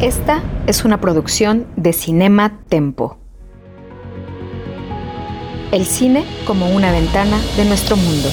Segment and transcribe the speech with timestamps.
[0.00, 3.18] Esta es una producción de Cinema Tempo.
[5.72, 8.30] El cine como una ventana de nuestro mundo.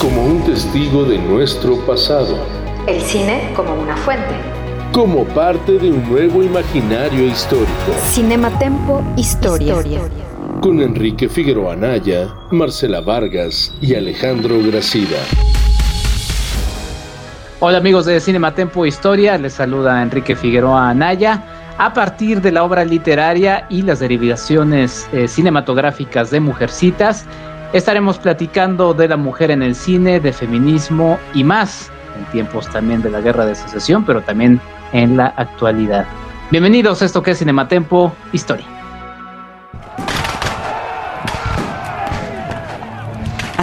[0.00, 2.36] Como un testigo de nuestro pasado.
[2.88, 4.34] El cine como una fuente.
[4.92, 7.70] Como parte de un nuevo imaginario histórico.
[8.10, 9.76] Cinema Tempo Historia.
[10.60, 15.18] Con Enrique Figueroa Anaya, Marcela Vargas y Alejandro Gracida.
[17.60, 21.40] Hola amigos de Cinematempo Historia, les saluda Enrique Figueroa Anaya.
[21.78, 27.26] A partir de la obra literaria y las derivaciones eh, cinematográficas de Mujercitas,
[27.72, 33.02] estaremos platicando de la mujer en el cine, de feminismo y más, en tiempos también
[33.02, 34.60] de la guerra de secesión, pero también
[34.92, 36.06] en la actualidad.
[36.50, 38.73] Bienvenidos a esto que es Cinematempo Historia.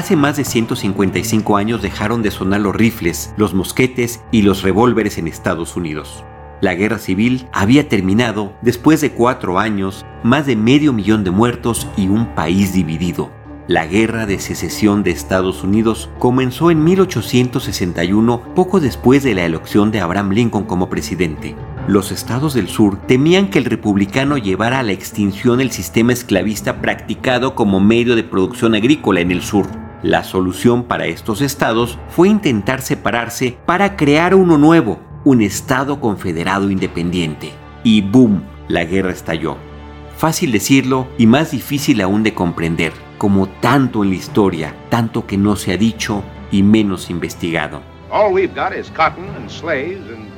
[0.02, 5.20] Hace más de 155 años dejaron de sonar los rifles, los mosquetes y los revólveres
[5.20, 6.24] en Estados Unidos.
[6.60, 11.88] La guerra civil había terminado después de cuatro años, más de medio millón de muertos
[11.98, 13.30] y un país dividido.
[13.68, 19.92] La guerra de secesión de Estados Unidos comenzó en 1861, poco después de la elección
[19.92, 21.56] de Abraham Lincoln como presidente.
[21.88, 26.82] Los estados del sur temían que el republicano llevara a la extinción el sistema esclavista
[26.82, 29.81] practicado como medio de producción agrícola en el sur.
[30.04, 36.72] La solución para estos estados fue intentar separarse para crear uno nuevo, un estado confederado
[36.72, 37.52] independiente.
[37.84, 39.58] Y boom, la guerra estalló.
[40.18, 45.38] Fácil decirlo y más difícil aún de comprender, como tanto en la historia, tanto que
[45.38, 47.82] no se ha dicho y menos investigado.
[48.10, 50.31] All we've got is cotton and slaves and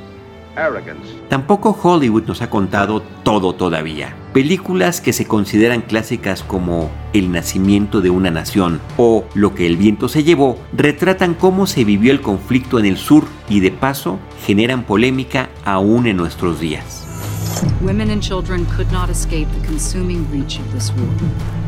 [1.29, 4.15] Tampoco Hollywood nos ha contado todo todavía.
[4.33, 9.77] Películas que se consideran clásicas como El nacimiento de una nación o Lo que el
[9.77, 14.19] viento se llevó retratan cómo se vivió el conflicto en el sur y de paso
[14.45, 17.03] generan polémica aún en nuestros días.
[17.81, 21.62] Women and children could not escape the consuming reach of this war.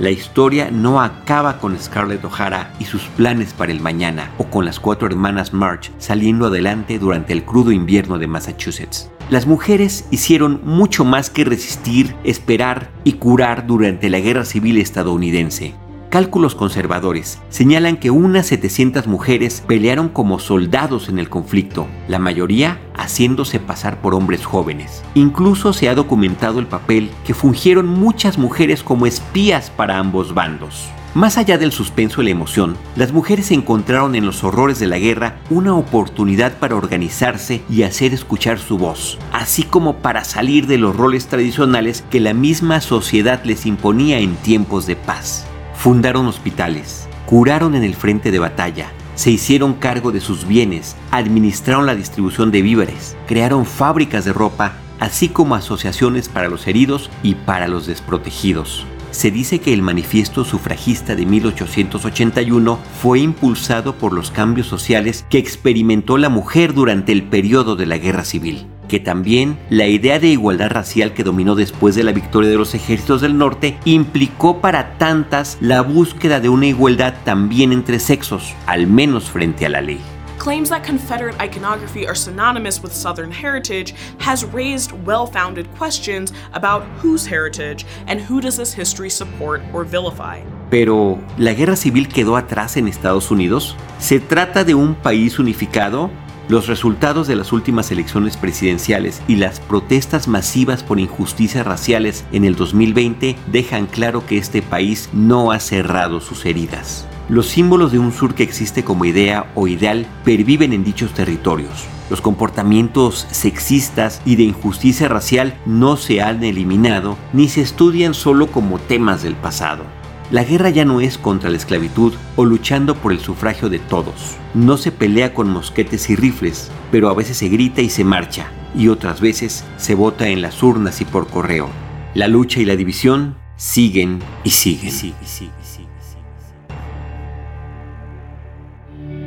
[0.00, 4.64] La historia no acaba con Scarlett O'Hara y sus planes para el mañana o con
[4.64, 9.08] las cuatro hermanas March saliendo adelante durante el crudo invierno de Massachusetts.
[9.30, 15.74] Las mujeres hicieron mucho más que resistir, esperar y curar durante la Guerra Civil estadounidense.
[16.14, 22.78] Cálculos conservadores señalan que unas 700 mujeres pelearon como soldados en el conflicto, la mayoría
[22.94, 25.02] haciéndose pasar por hombres jóvenes.
[25.14, 30.88] Incluso se ha documentado el papel que fungieron muchas mujeres como espías para ambos bandos.
[31.14, 35.00] Más allá del suspenso y la emoción, las mujeres encontraron en los horrores de la
[35.00, 40.78] guerra una oportunidad para organizarse y hacer escuchar su voz, así como para salir de
[40.78, 45.48] los roles tradicionales que la misma sociedad les imponía en tiempos de paz.
[45.74, 51.86] Fundaron hospitales, curaron en el frente de batalla, se hicieron cargo de sus bienes, administraron
[51.86, 57.34] la distribución de víveres, crearon fábricas de ropa, así como asociaciones para los heridos y
[57.34, 58.86] para los desprotegidos.
[59.10, 65.38] Se dice que el manifiesto sufragista de 1881 fue impulsado por los cambios sociales que
[65.38, 70.28] experimentó la mujer durante el periodo de la guerra civil que también la idea de
[70.28, 74.98] igualdad racial que dominó después de la victoria de los ejércitos del norte implicó para
[74.98, 80.00] tantas la búsqueda de una igualdad también entre sexos, al menos frente a la ley.
[80.38, 86.82] Claims that Confederate iconography are synonymous with Southern heritage has raised well founded questions about
[87.02, 90.42] whose heritage and who does this history support or vilify.
[90.70, 93.76] Pero, ¿la guerra civil quedó atrás en Estados Unidos?
[93.98, 96.10] ¿Se trata de un país unificado?
[96.46, 102.44] Los resultados de las últimas elecciones presidenciales y las protestas masivas por injusticias raciales en
[102.44, 107.06] el 2020 dejan claro que este país no ha cerrado sus heridas.
[107.30, 111.86] Los símbolos de un sur que existe como idea o ideal perviven en dichos territorios.
[112.10, 118.48] Los comportamientos sexistas y de injusticia racial no se han eliminado ni se estudian solo
[118.48, 119.84] como temas del pasado.
[120.30, 124.36] La guerra ya no es contra la esclavitud o luchando por el sufragio de todos.
[124.54, 128.50] No se pelea con mosquetes y rifles, pero a veces se grita y se marcha,
[128.74, 131.68] y otras veces se vota en las urnas y por correo.
[132.14, 134.92] La lucha y la división siguen y siguen.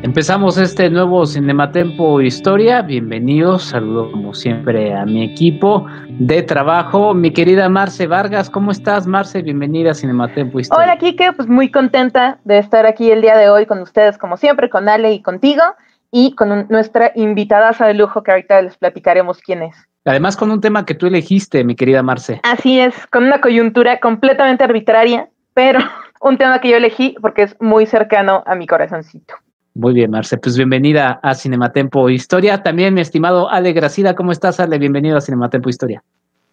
[0.04, 2.84] Empezamos este nuevo Cinematempo Historia.
[2.84, 3.64] Bienvenidos.
[3.64, 7.16] Saludo como siempre a mi equipo de trabajo.
[7.16, 9.42] Mi querida Marce Vargas, ¿cómo estás, Marce?
[9.42, 10.84] Bienvenida a Cinematempo Historia.
[10.86, 11.34] Hola, Kike.
[11.34, 14.88] Pues muy contenta de estar aquí el día de hoy con ustedes, como siempre, con
[14.88, 15.64] Ale y contigo,
[16.12, 19.76] y con nuestra invitada de lujo que ahorita les platicaremos quién es.
[20.06, 22.40] Además, con un tema que tú elegiste, mi querida Marce.
[22.44, 25.80] Así es, con una coyuntura completamente arbitraria, pero
[26.22, 29.34] un tema que yo elegí porque es muy cercano a mi corazoncito.
[29.78, 30.40] Muy bien, Marce.
[30.40, 32.64] Pues bienvenida a Cinematempo Historia.
[32.64, 34.80] También mi estimado Ale Gracida, ¿cómo estás, Ale?
[34.80, 36.02] Bienvenido a Cinematempo Historia.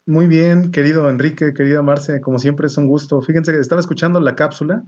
[0.05, 3.23] Muy bien, querido Enrique, querida Marce, como siempre es un gusto.
[3.23, 4.83] Fíjense que estaba escuchando la cápsula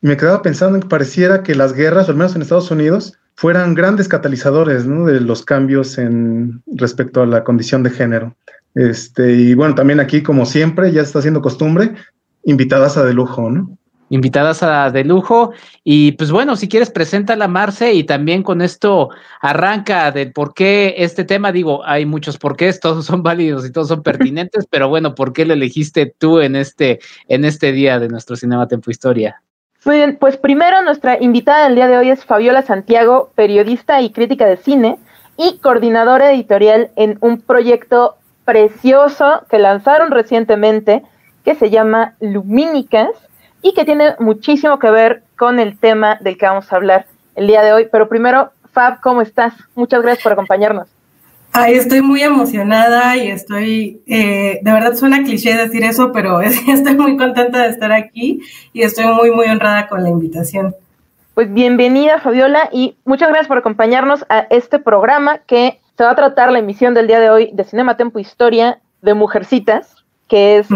[0.00, 3.12] y me quedaba pensando en que pareciera que las guerras, al menos en Estados Unidos,
[3.34, 8.34] fueran grandes catalizadores de los cambios en respecto a la condición de género.
[8.74, 11.92] Este, y bueno, también aquí, como siempre, ya está haciendo costumbre,
[12.44, 13.76] invitadas a de lujo, ¿no?
[14.12, 15.52] Invitadas a de lujo.
[15.82, 19.08] Y pues bueno, si quieres, preséntala, Marce, y también con esto
[19.40, 21.50] arranca del por qué este tema.
[21.50, 25.46] Digo, hay muchos porqués, todos son válidos y todos son pertinentes, pero bueno, ¿por qué
[25.46, 29.42] lo elegiste tú en este, en este día de nuestro Cinema Tempo Historia?
[29.86, 34.10] Muy bien, pues primero nuestra invitada del día de hoy es Fabiola Santiago, periodista y
[34.10, 34.98] crítica de cine
[35.38, 41.02] y coordinadora editorial en un proyecto precioso que lanzaron recientemente
[41.44, 43.10] que se llama Lumínicas
[43.62, 47.06] y que tiene muchísimo que ver con el tema del que vamos a hablar
[47.36, 47.88] el día de hoy.
[47.90, 49.54] Pero primero, Fab, ¿cómo estás?
[49.74, 50.88] Muchas gracias por acompañarnos.
[51.54, 56.96] Ay, estoy muy emocionada y estoy, eh, de verdad suena cliché decir eso, pero estoy
[56.96, 58.40] muy contenta de estar aquí
[58.72, 60.74] y estoy muy, muy honrada con la invitación.
[61.34, 66.16] Pues bienvenida, Fabiola, y muchas gracias por acompañarnos a este programa que se va a
[66.16, 70.68] tratar la emisión del día de hoy de Cinema Tempo Historia de Mujercitas, que es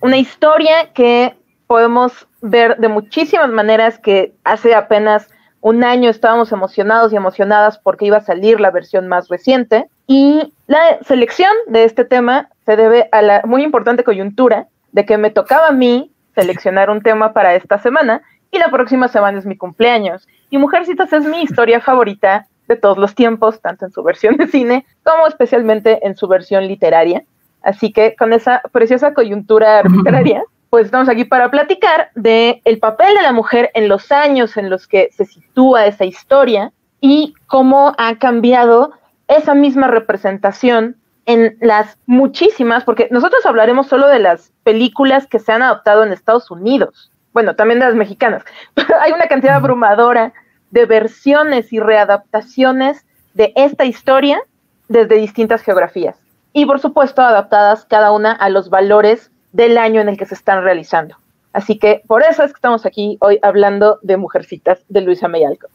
[0.00, 1.34] una historia que
[1.68, 5.28] podemos ver de muchísimas maneras que hace apenas
[5.60, 9.86] un año estábamos emocionados y emocionadas porque iba a salir la versión más reciente.
[10.06, 15.18] Y la selección de este tema se debe a la muy importante coyuntura de que
[15.18, 19.44] me tocaba a mí seleccionar un tema para esta semana y la próxima semana es
[19.44, 20.26] mi cumpleaños.
[20.48, 24.46] Y Mujercitas es mi historia favorita de todos los tiempos, tanto en su versión de
[24.46, 27.24] cine como especialmente en su versión literaria.
[27.62, 33.14] Así que con esa preciosa coyuntura arbitraria, pues estamos aquí para platicar de el papel
[33.14, 37.94] de la mujer en los años en los que se sitúa esa historia y cómo
[37.96, 38.92] ha cambiado
[39.28, 45.52] esa misma representación en las muchísimas, porque nosotros hablaremos solo de las películas que se
[45.52, 48.44] han adoptado en Estados Unidos, bueno, también de las mexicanas,
[48.74, 50.32] pero hay una cantidad abrumadora
[50.70, 54.40] de versiones y readaptaciones de esta historia
[54.88, 56.16] desde distintas geografías.
[56.52, 60.34] Y por supuesto, adaptadas cada una a los valores del año en el que se
[60.34, 61.16] están realizando.
[61.52, 65.44] Así que por eso es que estamos aquí hoy hablando de Mujercitas de Luisa May
[65.44, 65.70] Alcott.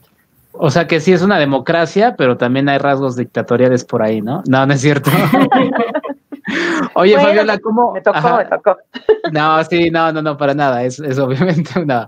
[0.54, 4.44] O sea que sí es una democracia, pero también hay rasgos dictatoriales por ahí, ¿no?
[4.48, 5.10] No, no es cierto.
[6.96, 7.94] Oye, Fabiola, ¿cómo?
[7.94, 8.78] Me tocó, me tocó.
[9.32, 10.84] No, sí, no, no, no, para nada.
[10.84, 12.08] Es, es obviamente una,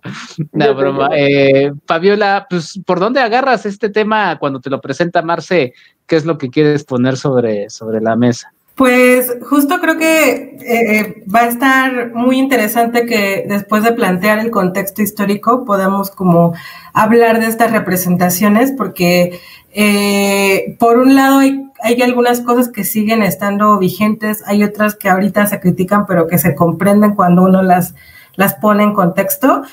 [0.52, 1.10] una broma.
[1.14, 5.74] Eh, Fabiola, pues, ¿por dónde agarras este tema cuando te lo presenta Marce?
[6.06, 8.54] ¿Qué es lo que quieres poner sobre, sobre la mesa?
[8.76, 14.52] Pues justo creo que eh, va a estar muy interesante que después de plantear el
[14.52, 16.54] contexto histórico podamos como
[16.92, 19.40] hablar de estas representaciones porque
[19.74, 25.08] eh, por un lado hay, hay, algunas cosas que siguen estando vigentes, hay otras que
[25.08, 27.96] ahorita se critican pero que se comprenden cuando uno las,
[28.36, 29.64] las pone en contexto.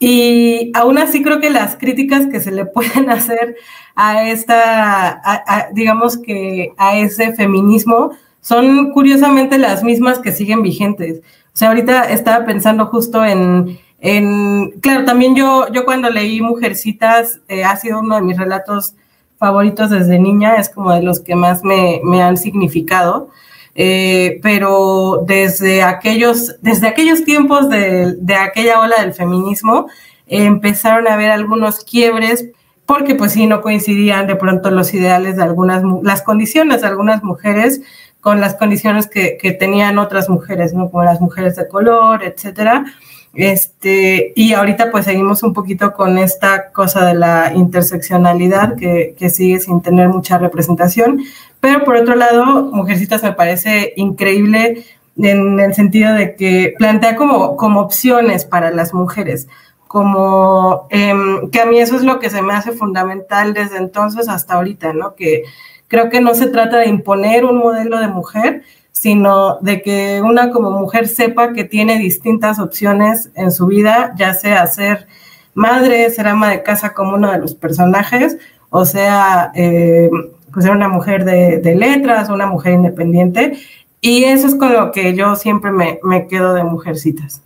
[0.00, 3.56] Y aún así creo que las críticas que se le pueden hacer
[3.94, 11.20] a esta, digamos que a ese feminismo, son curiosamente las mismas que siguen vigentes.
[11.52, 17.40] O sea, ahorita estaba pensando justo en, en claro, también yo, yo cuando leí Mujercitas,
[17.48, 18.94] eh, ha sido uno de mis relatos
[19.38, 23.30] favoritos desde niña, es como de los que más me, me han significado.
[23.74, 29.86] Eh, pero desde aquellos, desde aquellos tiempos de, de aquella ola del feminismo,
[30.26, 32.46] empezaron a haber algunos quiebres
[32.90, 37.22] porque pues sí, no coincidían de pronto los ideales de algunas, las condiciones de algunas
[37.22, 37.82] mujeres
[38.20, 40.90] con las condiciones que, que, tenían otras mujeres, ¿no?
[40.90, 42.84] Como las mujeres de color, etcétera.
[43.32, 49.30] Este, y ahorita pues seguimos un poquito con esta cosa de la interseccionalidad que, que
[49.30, 51.20] sigue sin tener mucha representación,
[51.60, 54.84] pero por otro lado, Mujercitas me parece increíble
[55.16, 59.48] en el sentido de que plantea como, como opciones para las mujeres,
[59.86, 61.12] como eh,
[61.52, 64.92] que a mí eso es lo que se me hace fundamental desde entonces hasta ahorita,
[64.92, 65.14] ¿no?
[65.14, 65.44] Que,
[65.90, 70.50] creo que no se trata de imponer un modelo de mujer, sino de que una
[70.50, 75.08] como mujer sepa que tiene distintas opciones en su vida, ya sea ser
[75.52, 78.38] madre, ser ama de casa como uno de los personajes,
[78.70, 80.08] o sea, eh,
[80.52, 83.58] pues ser una mujer de, de, letras, una mujer independiente.
[84.00, 87.42] Y eso es con lo que yo siempre me, me quedo de Mujercitas.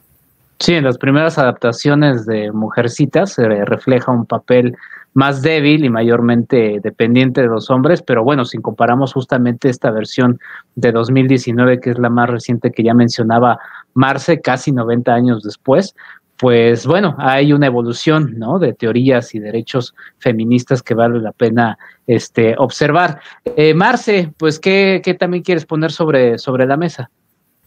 [0.58, 4.76] Sí, en las primeras adaptaciones de Mujercitas se refleja un papel
[5.14, 10.38] más débil y mayormente dependiente de los hombres, pero bueno, si comparamos justamente esta versión
[10.74, 13.58] de 2019, que es la más reciente que ya mencionaba
[13.94, 15.94] Marce, casi 90 años después,
[16.36, 18.58] pues bueno, hay una evolución, ¿no?
[18.58, 21.78] De teorías y derechos feministas que vale la pena
[22.08, 23.20] este, observar.
[23.44, 27.08] Eh, Marce, pues, ¿qué, ¿qué, también quieres poner sobre, sobre la mesa?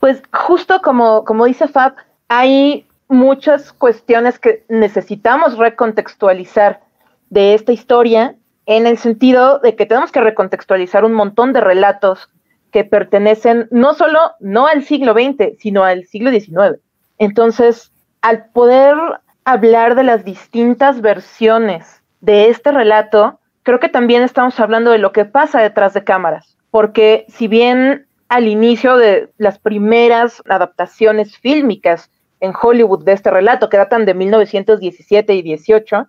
[0.02, 1.96] Pues justo como, como dice Fab,
[2.28, 6.82] hay muchas cuestiones que necesitamos recontextualizar
[7.30, 12.30] de esta historia en el sentido de que tenemos que recontextualizar un montón de relatos
[12.72, 16.80] que pertenecen no solo no al siglo XX, sino al siglo XIX.
[17.18, 17.92] Entonces,
[18.22, 18.96] al poder
[19.46, 25.14] hablar de las distintas versiones de este relato, creo que también estamos hablando de lo
[25.14, 32.12] que pasa detrás de cámaras, porque si bien al inicio de las primeras adaptaciones fílmicas
[32.42, 36.08] en Hollywood de este relato, que datan de 1917 y 18,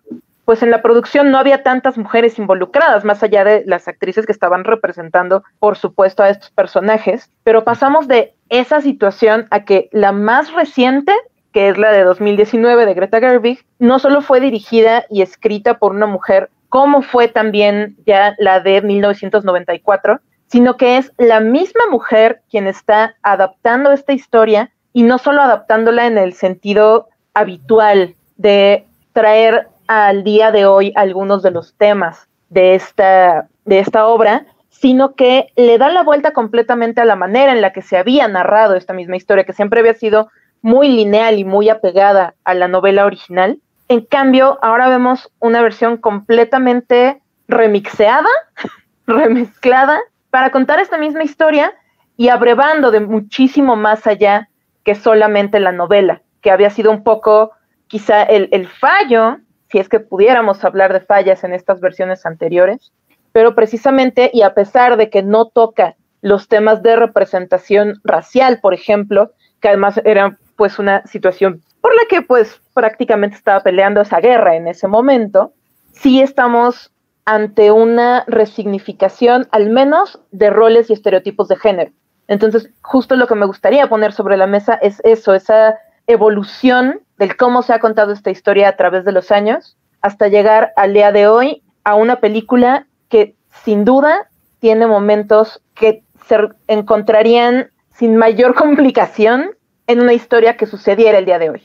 [0.49, 4.33] pues en la producción no había tantas mujeres involucradas, más allá de las actrices que
[4.33, 10.12] estaban representando, por supuesto, a estos personajes, pero pasamos de esa situación a que la
[10.12, 11.12] más reciente,
[11.52, 15.93] que es la de 2019 de Greta Gerwig, no solo fue dirigida y escrita por
[15.93, 22.40] una mujer, como fue también ya la de 1994, sino que es la misma mujer
[22.50, 29.69] quien está adaptando esta historia y no solo adaptándola en el sentido habitual de traer
[29.88, 35.49] al día de hoy algunos de los temas de esta, de esta obra, sino que
[35.57, 38.92] le da la vuelta completamente a la manera en la que se había narrado esta
[38.92, 40.28] misma historia, que siempre había sido
[40.62, 43.59] muy lineal y muy apegada a la novela original.
[43.88, 48.28] En cambio, ahora vemos una versión completamente remixeada,
[49.07, 49.99] remezclada,
[50.30, 51.73] para contar esta misma historia
[52.16, 54.49] y abrevando de muchísimo más allá
[54.85, 57.52] que solamente la novela, que había sido un poco
[57.87, 59.38] quizá el, el fallo,
[59.71, 62.93] si es que pudiéramos hablar de fallas en estas versiones anteriores,
[63.33, 68.75] pero precisamente y a pesar de que no toca los temas de representación racial, por
[68.75, 74.21] ejemplo, que además era pues una situación por la que pues prácticamente estaba peleando esa
[74.21, 75.53] guerra en ese momento,
[75.93, 76.93] sí estamos
[77.25, 81.93] ante una resignificación al menos de roles y estereotipos de género.
[82.27, 87.37] Entonces, justo lo que me gustaría poner sobre la mesa es eso, esa evolución del
[87.37, 91.12] cómo se ha contado esta historia a través de los años, hasta llegar al día
[91.12, 96.37] de hoy a una película que sin duda tiene momentos que se
[96.67, 99.50] encontrarían sin mayor complicación
[99.87, 101.62] en una historia que sucediera el día de hoy.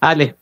[0.00, 0.34] Ale,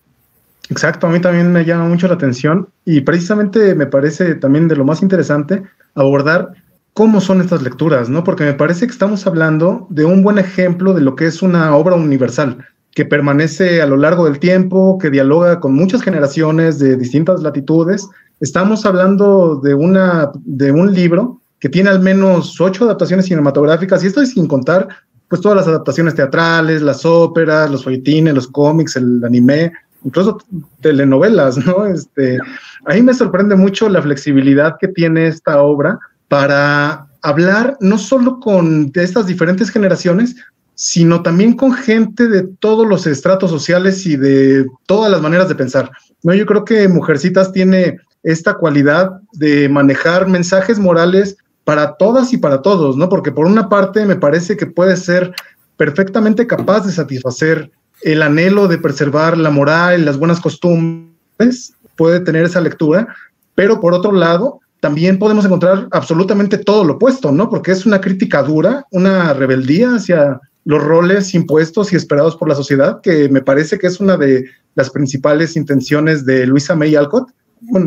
[0.70, 4.76] Exacto, a mí también me llama mucho la atención y precisamente me parece también de
[4.76, 5.62] lo más interesante
[5.94, 6.52] abordar
[6.94, 8.24] cómo son estas lecturas, ¿no?
[8.24, 11.76] Porque me parece que estamos hablando de un buen ejemplo de lo que es una
[11.76, 16.96] obra universal, que permanece a lo largo del tiempo, que dialoga con muchas generaciones de
[16.96, 18.08] distintas latitudes.
[18.40, 24.06] Estamos hablando de, una, de un libro que tiene al menos ocho adaptaciones cinematográficas, y
[24.06, 24.88] esto es sin contar
[25.28, 29.72] pues todas las adaptaciones teatrales, las óperas, los folletines, los cómics, el anime,
[30.04, 30.38] incluso
[30.80, 31.86] telenovelas, ¿no?
[31.86, 32.38] Este,
[32.84, 35.98] ahí me sorprende mucho la flexibilidad que tiene esta obra
[36.28, 40.36] para hablar no solo con estas diferentes generaciones,
[40.74, 45.54] sino también con gente de todos los estratos sociales y de todas las maneras de
[45.54, 45.90] pensar.
[46.22, 46.34] ¿no?
[46.34, 52.62] Yo creo que Mujercitas tiene esta cualidad de manejar mensajes morales para todas y para
[52.62, 53.08] todos, ¿no?
[53.08, 55.34] Porque por una parte me parece que puede ser
[55.76, 57.70] perfectamente capaz de satisfacer
[58.02, 63.08] el anhelo de preservar la moral, las buenas costumbres, puede tener esa lectura,
[63.54, 67.48] pero por otro lado, también podemos encontrar absolutamente todo lo opuesto, ¿no?
[67.48, 72.54] Porque es una crítica dura, una rebeldía hacia los roles impuestos y esperados por la
[72.54, 77.30] sociedad, que me parece que es una de las principales intenciones de Luisa May Alcott,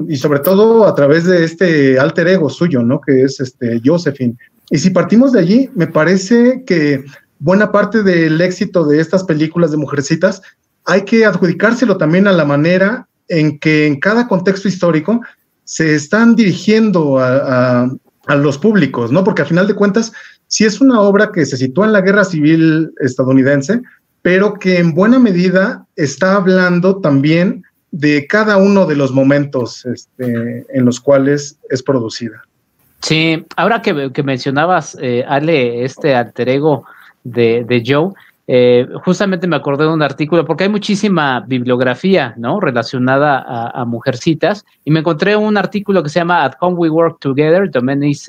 [0.07, 2.99] y sobre todo a través de este alter ego suyo, ¿no?
[2.99, 4.35] Que es este Josephine.
[4.71, 7.03] Y si partimos de allí, me parece que
[7.39, 10.41] buena parte del éxito de estas películas de mujercitas
[10.85, 15.21] hay que adjudicárselo también a la manera en que en cada contexto histórico
[15.63, 17.89] se están dirigiendo a,
[18.37, 19.23] los públicos, ¿no?
[19.23, 20.11] Porque al final de cuentas,
[20.47, 23.81] sí es una obra que se sitúa en la guerra civil estadounidense,
[24.21, 30.65] pero que en buena medida está hablando también de cada uno de los momentos este,
[30.69, 32.43] en los cuales es producida.
[33.01, 36.85] Sí, ahora que, mencionabas, eh, Ale, este alter ego
[37.23, 38.11] de, Joe,
[38.49, 42.61] eh, justamente me acordé de un artículo, porque hay muchísima bibliografía, ¿no?
[42.61, 47.19] Relacionada a, mujercitas, y me encontré un artículo que se llama At Home We Work
[47.19, 47.69] Together,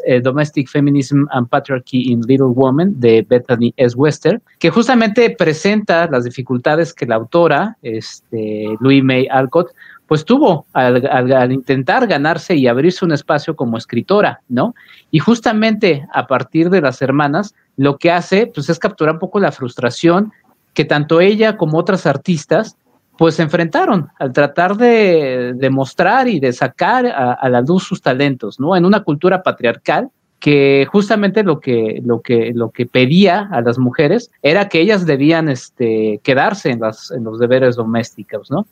[0.07, 3.97] eh, Domestic Feminism and Patriarchy in Little Women, de Bethany S.
[3.97, 9.69] Wester, que justamente presenta las dificultades que la autora, este, Louis May Alcott,
[10.09, 14.75] pues tuvo al, intentar ganarse y abrirse un espacio como escritora, ¿no?
[15.11, 19.41] Y justamente a partir de las hermanas, lo que hace, pues es capturar un poco
[19.41, 20.33] la frustración
[20.75, 22.77] que tanto ella como otras artistas
[23.17, 28.61] pues se enfrentaron al tratar de, demostrar y de sacar a, la luz sus talentos,
[28.61, 28.77] ¿no?
[28.77, 30.09] En una cultura patriarcal
[30.39, 35.05] que justamente lo que, lo que, lo que pedía a las mujeres era que ellas
[35.05, 38.67] debían este, quedarse en, las, en los deberes domésticos, ¿no?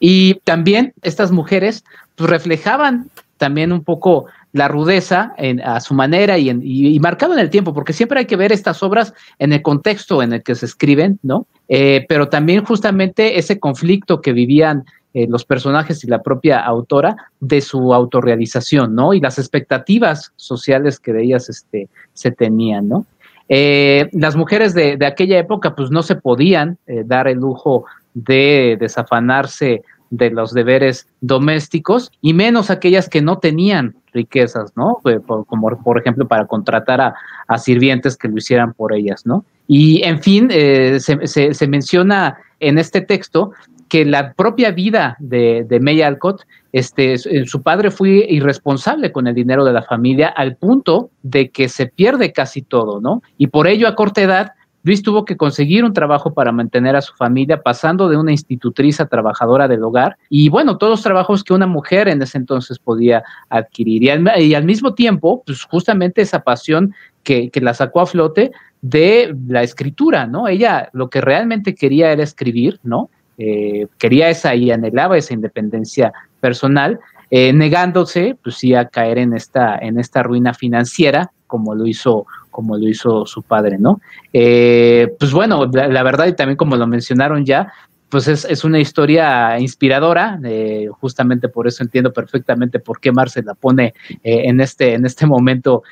[0.00, 1.84] Y también estas mujeres
[2.16, 7.50] pues, reflejaban también un poco la rudeza a su manera y, y, marcado en el
[7.50, 10.66] tiempo, porque siempre hay que ver estas obras en el contexto en el que se
[10.66, 11.46] escriben, ¿no?
[11.68, 17.16] Eh, pero también justamente ese conflicto que vivían eh, los personajes y la propia autora
[17.40, 19.14] de su autorrealización, ¿no?
[19.14, 23.06] Y las expectativas sociales que de ellas este, se tenían, ¿no?
[23.48, 28.76] Eh, las mujeres de, de, aquella época pues no se podían dar el lujo de
[28.78, 34.98] desafanarse de los deberes domésticos y menos aquellas que no tenían riquezas, ¿no?
[35.46, 39.44] como por ejemplo para contratar a, sirvientes que lo hicieran por ellas, ¿no?
[39.68, 43.52] Y en fin, eh, se, menciona en este texto
[43.88, 46.42] que la propia vida de, de May Alcott,
[46.72, 51.68] este, su padre fue irresponsable con el dinero de la familia al punto de que
[51.68, 53.22] se pierde casi todo, ¿no?
[53.36, 54.52] Y por ello a corta edad
[54.84, 59.00] Luis tuvo que conseguir un trabajo para mantener a su familia, pasando de una institutriz
[59.00, 62.78] a trabajadora del hogar y bueno, todos los trabajos que una mujer en ese entonces
[62.78, 64.02] podía adquirir.
[64.02, 69.62] Y al, mismo tiempo, pues justamente esa pasión que, la sacó a flote de la
[69.62, 70.48] escritura, ¿no?
[70.48, 73.10] Ella lo que realmente quería era escribir, ¿no?
[73.38, 76.98] Eh, quería esa y anhelaba esa independencia personal,
[77.30, 82.26] eh, negándose, pues sí, a caer en esta, en esta ruina financiera, como lo hizo
[82.52, 84.00] como lo hizo su padre, ¿no?
[84.32, 87.72] Eh, pues bueno, la, verdad, y también como lo mencionaron ya,
[88.08, 93.54] pues es, una historia inspiradora, eh, justamente por eso entiendo perfectamente por qué Marcel la
[93.54, 95.82] pone eh, en, este, en este momento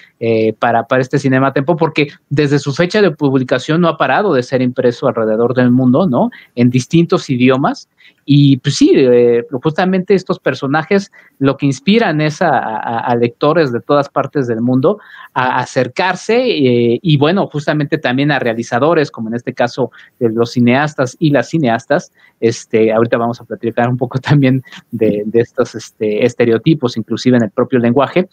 [0.59, 4.43] para, para este Cinema Tempo, porque desde su fecha de publicación no ha parado de
[4.43, 6.31] ser impreso alrededor del mundo, ¿no?
[6.55, 7.89] En distintos idiomas.
[8.33, 14.09] Y pues sí, eh, justamente estos personajes lo que inspiran es a, lectores de todas
[14.09, 15.01] partes del mundo
[15.35, 19.91] a acercarse eh, y bueno, justamente también a realizadores, como en este caso
[20.21, 22.13] eh, los cineastas y las cineastas.
[22.39, 27.51] Este, ahorita vamos a platicar un poco también de, estos este, estereotipos, inclusive en el
[27.51, 28.29] propio lenguaje,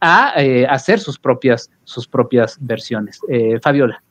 [0.00, 0.34] a
[0.68, 3.20] hacer sus propias, sus propias versiones.
[3.60, 4.03] Fabiola.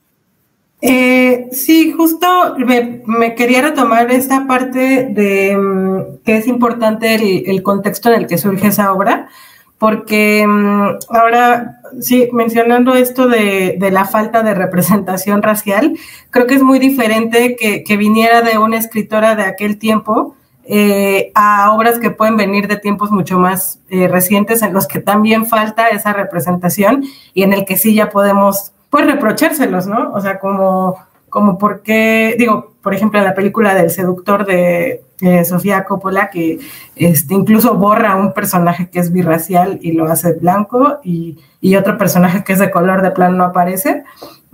[0.86, 7.16] Eh, sí, justo me, quería retomar esta parte de mm, que es importante
[7.50, 9.30] el, contexto en el que surge esa obra,
[9.78, 15.98] porque mm, ahora, sí, mencionando esto de, la falta de representación racial,
[16.32, 20.36] creo que es muy diferente que, viniera de una escritora de aquel tiempo.
[20.66, 25.02] Eh, a obras que pueden venir de tiempos mucho más eh, recientes en los que
[25.02, 30.12] también falta esa representación y en el que sí ya podemos pues reprochárselos, ¿no?
[30.14, 35.02] O sea, como, como por qué, digo, por ejemplo, en la película del seductor de
[35.46, 36.60] Sofía Coppola, que
[36.96, 41.40] este, incluso borra un personaje que es birracial y lo hace blanco, y,
[41.76, 44.04] otro personaje que es de color de plano no aparece.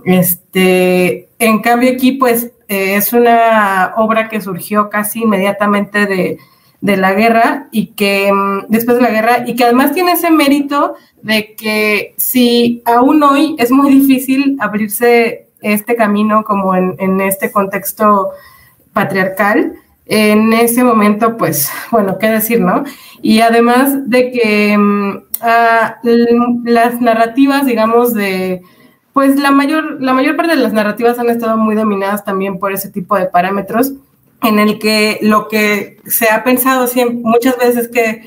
[0.06, 6.38] Este, en cambio aquí, pues, eh, es una obra que surgió casi inmediatamente de,
[6.80, 10.30] de la guerra y que mm, después de la guerra y que además tiene ese
[10.30, 17.52] mérito de que si aún hoy es muy difícil abrirse este camino como en, este
[17.52, 18.30] contexto
[18.94, 19.74] patriarcal,
[20.06, 22.84] en ese momento, pues, bueno, qué decir, ¿no?
[23.20, 25.22] Y además de que mm,
[26.64, 28.62] las narrativas, digamos, de,
[29.12, 32.72] pues la mayor, la mayor parte de las narrativas han estado muy dominadas también por
[32.72, 33.92] ese tipo de parámetros
[34.42, 38.22] en el que lo que se ha pensado siempre, muchas veces que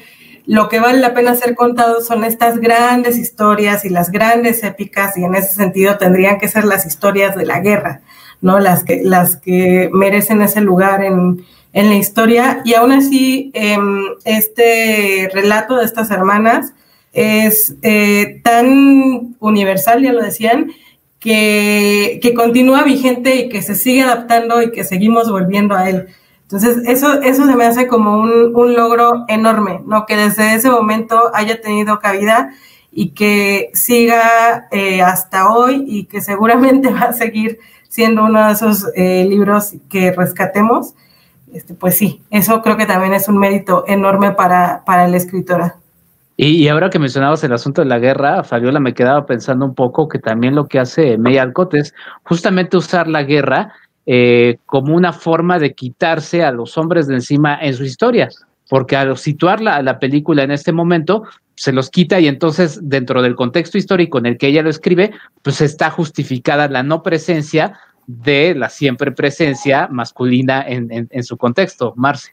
[0.45, 5.17] lo que vale la pena ser contado son estas grandes historias y las grandes épicas
[5.17, 8.01] y en ese sentido tendrían que ser las historias de la guerra,
[8.41, 8.59] ¿no?
[8.59, 15.27] Las que, las que merecen ese lugar en, la historia y aún así em, este
[15.33, 16.73] relato de estas hermanas
[17.13, 20.71] es eh, tan universal, ya lo decían,
[21.23, 26.07] que, que, continúa vigente y que se sigue adaptando y que seguimos volviendo a él.
[26.41, 30.05] Entonces, eso, eso se me hace como un, un logro enorme, ¿no?
[30.05, 32.51] Que desde ese momento haya tenido cabida
[32.91, 37.57] y que siga eh, hasta hoy y que seguramente va a seguir
[37.87, 40.93] siendo uno de esos eh, libros que rescatemos.
[41.53, 45.77] Este, pues sí, eso creo que también es un mérito enorme para, para la escritora.
[46.35, 50.07] Y, ahora que mencionabas el asunto de la guerra, Fabiola, me quedaba pensando un poco
[50.07, 51.93] que también lo que hace May Alcott es
[52.23, 53.73] justamente usar la guerra
[54.07, 58.29] eh, como una forma de quitarse a los hombres de encima en su historia,
[58.67, 61.23] porque al situar la, la película en este momento,
[61.55, 65.11] se los quita y entonces dentro del contexto histórico en el que ella lo escribe,
[65.41, 72.32] pues está justificada la no presencia de la siempre presencia masculina en, su contexto, Marce.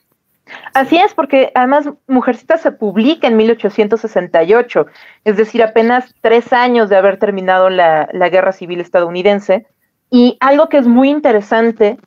[0.74, 4.86] Así es, porque además Mujercita se publica en 1868,
[5.24, 9.66] es decir, apenas tres años de haber terminado la, la Guerra Civil estadounidense.
[10.10, 11.98] Y algo que es muy interesante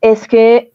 [0.00, 0.72] es que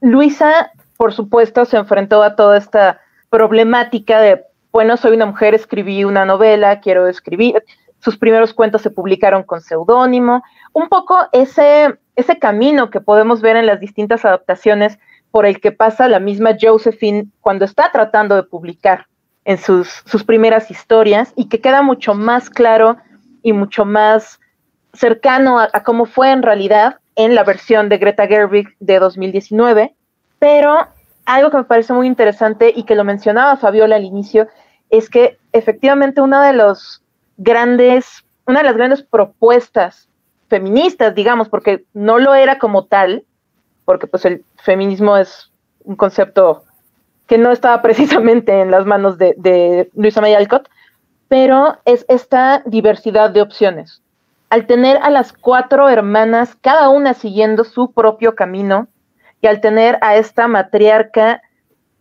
[0.00, 6.04] Luisa, por supuesto, se enfrentó a toda esta problemática de, bueno, soy una mujer, escribí
[6.04, 7.62] una novela, quiero escribir.
[8.00, 10.42] Sus primeros cuentos se publicaron con seudónimo.
[10.72, 14.98] Un poco ese, ese camino que podemos ver en las distintas adaptaciones
[15.32, 19.06] por el que pasa la misma Josephine cuando está tratando de publicar
[19.44, 22.98] en sus, sus primeras historias y que queda mucho más claro
[23.42, 24.38] y mucho más
[24.92, 29.94] cercano a, cómo fue en realidad en la versión de Greta Gerwig de 2019,
[30.38, 30.86] pero
[31.24, 34.48] algo que me parece muy interesante y que lo mencionaba Fabiola al inicio
[34.90, 37.02] es que efectivamente una de los
[37.38, 40.08] grandes, una de las grandes propuestas
[40.48, 43.24] feministas, digamos, porque no lo era como tal,
[43.84, 45.50] porque pues el feminismo es
[45.84, 46.64] un concepto
[47.26, 50.68] que no estaba precisamente en las manos de, de Luisa May Alcott,
[51.28, 54.02] pero es esta diversidad de opciones
[54.52, 58.86] al tener a las cuatro hermanas, cada una siguiendo su propio camino,
[59.40, 61.40] y al tener a esta matriarca,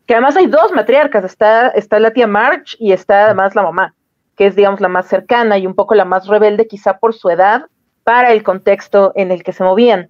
[0.06, 3.96] que además hay dos matriarcas, está, está la tía March y está además la mamá,
[4.36, 7.30] que es, digamos, la más cercana y un poco la más rebelde, quizá por su
[7.30, 7.67] edad,
[8.04, 10.10] para el contexto en el que se movían.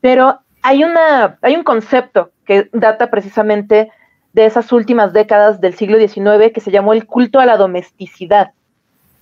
[0.00, 3.90] Pero hay, una, hay un concepto que data precisamente
[4.32, 8.52] de esas últimas décadas del siglo XIX que se llamó el culto a la domesticidad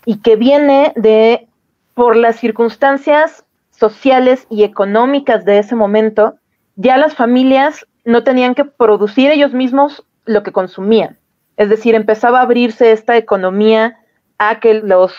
[0.05, 1.49] y que viene de
[1.95, 6.37] por las circunstancias sociales y económicas de ese momento,
[6.77, 11.17] ya las familias no tenían que producir ellos mismos lo que consumían.
[11.57, 13.99] Es decir, empezaba a abrirse esta economía
[14.39, 15.13] a que los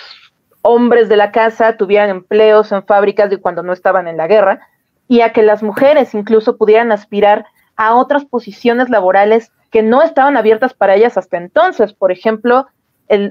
[0.62, 4.62] hombres de la casa tuvieran empleos en fábricas de cuando no estaban en la guerra
[5.10, 7.46] y a que las mujeres incluso pudieran aspirar
[7.76, 11.94] a otras posiciones laborales que no estaban abiertas para ellas hasta entonces.
[11.94, 12.68] Por ejemplo,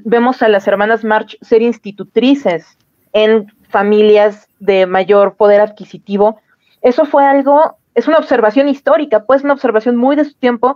[0.05, 2.77] vemos a las hermanas March ser institutrices
[3.12, 6.41] en familias de mayor poder adquisitivo.
[6.83, 10.75] Eso fue algo, es una observación histórica, pues una observación muy de su tiempo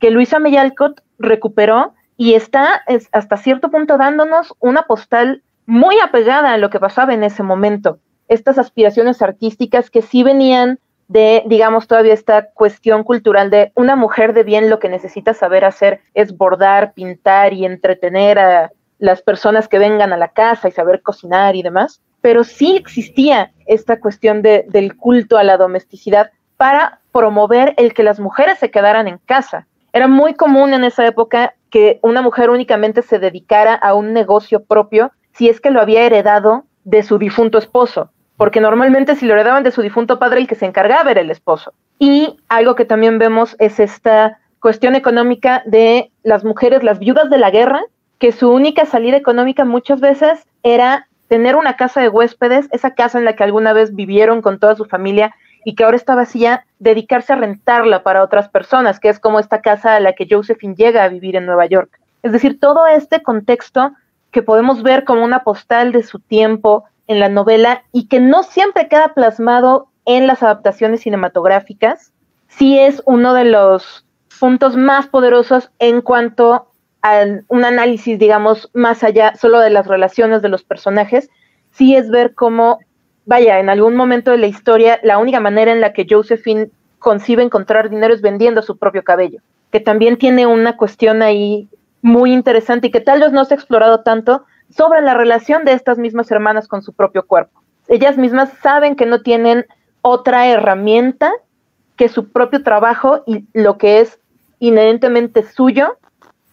[0.00, 2.82] que Luisa Meyalcott recuperó y está
[3.12, 7.98] hasta cierto punto dándonos una postal muy apegada a lo que pasaba en ese momento.
[8.28, 14.34] Estas aspiraciones artísticas que sí venían de, digamos, todavía esta cuestión cultural de una mujer
[14.34, 19.68] de bien lo que necesita saber hacer es bordar, pintar y entretener a las personas
[19.68, 24.42] que vengan a la casa y saber cocinar y demás, pero sí existía esta cuestión
[24.42, 29.18] de, del culto a la domesticidad para promover el que las mujeres se quedaran en
[29.18, 29.66] casa.
[29.92, 34.64] Era muy común en esa época que una mujer únicamente se dedicara a un negocio
[34.64, 39.34] propio si es que lo había heredado de su difunto esposo, porque normalmente si lo
[39.34, 41.74] heredaban de su difunto padre, el que se encargaba era el esposo.
[41.98, 47.38] Y algo que también vemos es esta cuestión económica de las mujeres, las viudas de
[47.38, 47.82] la guerra,
[48.18, 53.18] que su única salida económica muchas veces era tener una casa de huéspedes, esa casa
[53.18, 56.64] en la que alguna vez vivieron con toda su familia y que ahora está vacía,
[56.78, 60.76] dedicarse a rentarla para otras personas, que es como esta casa a la que Josephine
[60.76, 61.98] llega a vivir en Nueva York.
[62.22, 63.92] Es decir, todo este contexto
[64.30, 68.42] que podemos ver como una postal de su tiempo en la novela y que no
[68.44, 72.12] siempre queda plasmado en las adaptaciones cinematográficas,
[72.48, 74.06] sí es uno de los
[74.38, 76.68] puntos más poderosos en cuanto
[77.48, 81.30] un análisis, digamos, más allá solo de las relaciones de los personajes,
[81.70, 82.80] sí es ver cómo,
[83.24, 87.42] vaya, en algún momento de la historia, la única manera en la que Josephine concibe
[87.42, 89.40] encontrar dinero es vendiendo su propio cabello,
[89.70, 91.68] que también tiene una cuestión ahí
[92.02, 95.72] muy interesante y que tal vez no se ha explorado tanto sobre la relación de
[95.72, 97.62] estas mismas hermanas con su propio cuerpo.
[97.88, 99.66] Ellas mismas saben que no tienen
[100.02, 101.32] otra herramienta
[101.96, 104.18] que su propio trabajo y lo que es
[104.58, 105.98] inherentemente suyo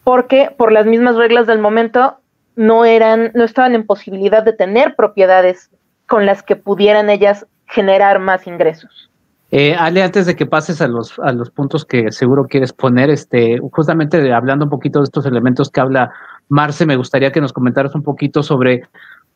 [0.04, 2.18] porque por las mismas reglas del momento
[2.54, 5.70] no eran, no estaban en posibilidad de tener propiedades
[6.06, 9.10] con las que pudieran ellas generar más ingresos.
[9.50, 13.10] Eh, Ale, antes de que pases a los, a los puntos que seguro quieres poner,
[13.10, 16.12] este, justamente hablando un poquito de estos elementos que habla
[16.48, 18.82] Marce, me gustaría que nos comentaras un poquito sobre,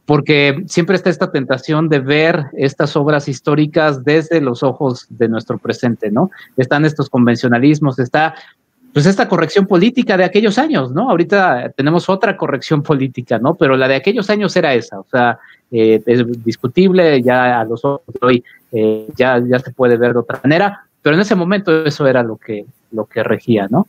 [0.06, 5.58] porque siempre está esta tentación de ver estas obras históricas desde los ojos de nuestro
[5.58, 6.30] presente, ¿no?
[6.56, 8.34] Están estos convencionalismos, está
[8.92, 11.10] pues esta corrección política de aquellos años, ¿no?
[11.10, 13.54] Ahorita tenemos otra corrección política, ¿no?
[13.54, 15.38] Pero la de aquellos años era esa, o sea,
[15.70, 20.12] eh, es discutible, ya a los ojos de hoy eh, ya, ya se puede ver
[20.12, 23.86] de otra manera, pero en ese momento eso era lo que, lo que regía, ¿no?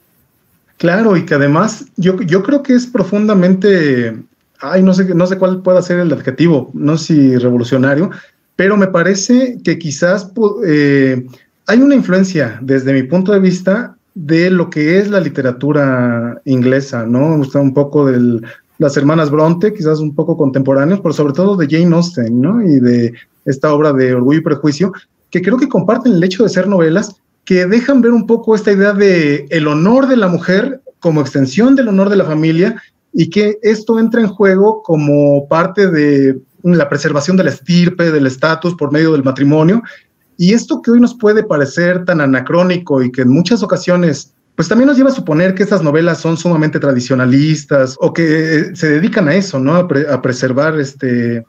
[0.81, 4.19] Claro, y que además yo, yo creo que es profundamente,
[4.61, 8.09] ay, no sé, no sé cuál pueda ser el adjetivo, no sé si revolucionario,
[8.55, 10.31] pero me parece que quizás
[10.65, 11.23] eh,
[11.67, 17.05] hay una influencia desde mi punto de vista de lo que es la literatura inglesa,
[17.05, 17.35] ¿no?
[17.35, 18.41] Un poco de
[18.79, 22.59] las hermanas Bronte, quizás un poco contemporáneos, pero sobre todo de Jane Austen, ¿no?
[22.59, 23.13] Y de
[23.45, 24.91] esta obra de Orgullo y Prejuicio,
[25.29, 28.71] que creo que comparten el hecho de ser novelas que dejan ver un poco esta
[28.71, 32.81] idea de el honor de la mujer como extensión del honor de la familia
[33.13, 38.27] y que esto entra en juego como parte de la preservación de la estirpe, del
[38.27, 39.81] estatus por medio del matrimonio.
[40.37, 44.67] Y esto que hoy nos puede parecer tan anacrónico y que en muchas ocasiones pues
[44.67, 49.27] también nos lleva a suponer que estas novelas son sumamente tradicionalistas o que se dedican
[49.27, 49.75] a eso, ¿no?
[49.75, 51.43] A, preservar este,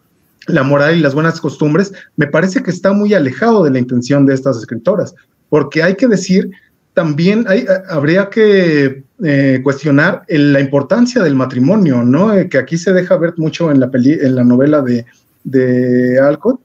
[0.47, 4.25] la moral y las buenas costumbres, me parece que está muy alejado de la intención
[4.25, 5.15] de estas escritoras,
[5.53, 6.51] porque hay que decir,
[6.95, 7.45] también
[7.91, 12.33] habría que eh, cuestionar la importancia del matrimonio, ¿no?
[12.33, 15.05] Eh, que aquí se deja ver mucho en la, en la novela de,
[15.45, 16.59] de Alcott,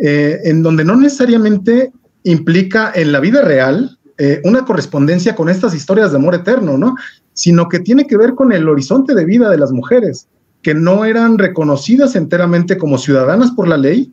[0.00, 3.98] eh, en donde no necesariamente implica en la vida real
[4.44, 6.94] una correspondencia con estas historias de amor eterno, ¿no?
[7.34, 10.28] Sino que tiene que ver con el horizonte de vida de las mujeres,
[10.62, 14.12] que no eran reconocidas enteramente como ciudadanas por la ley,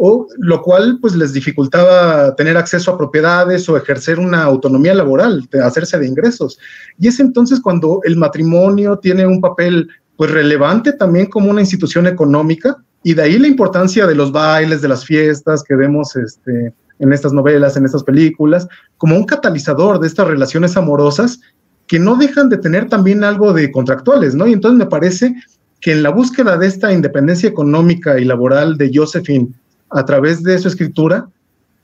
[0.00, 5.46] o lo cual pues les dificultaba tener acceso a propiedades o ejercer una autonomía laboral,
[5.62, 6.56] hacerse de ingresos.
[7.00, 12.06] Y es entonces cuando el matrimonio tiene un papel pues relevante también como una institución
[12.06, 16.72] económica y de ahí la importancia de los bailes, de las fiestas que vemos este,
[17.00, 21.40] en estas novelas, en estas películas, como un catalizador de estas relaciones amorosas
[21.88, 24.46] que no dejan de tener también algo de contractuales, ¿no?
[24.46, 25.34] Y entonces me parece
[25.80, 29.48] que en la búsqueda de esta independencia económica y laboral de Josephine
[29.90, 31.28] a través de su escritura,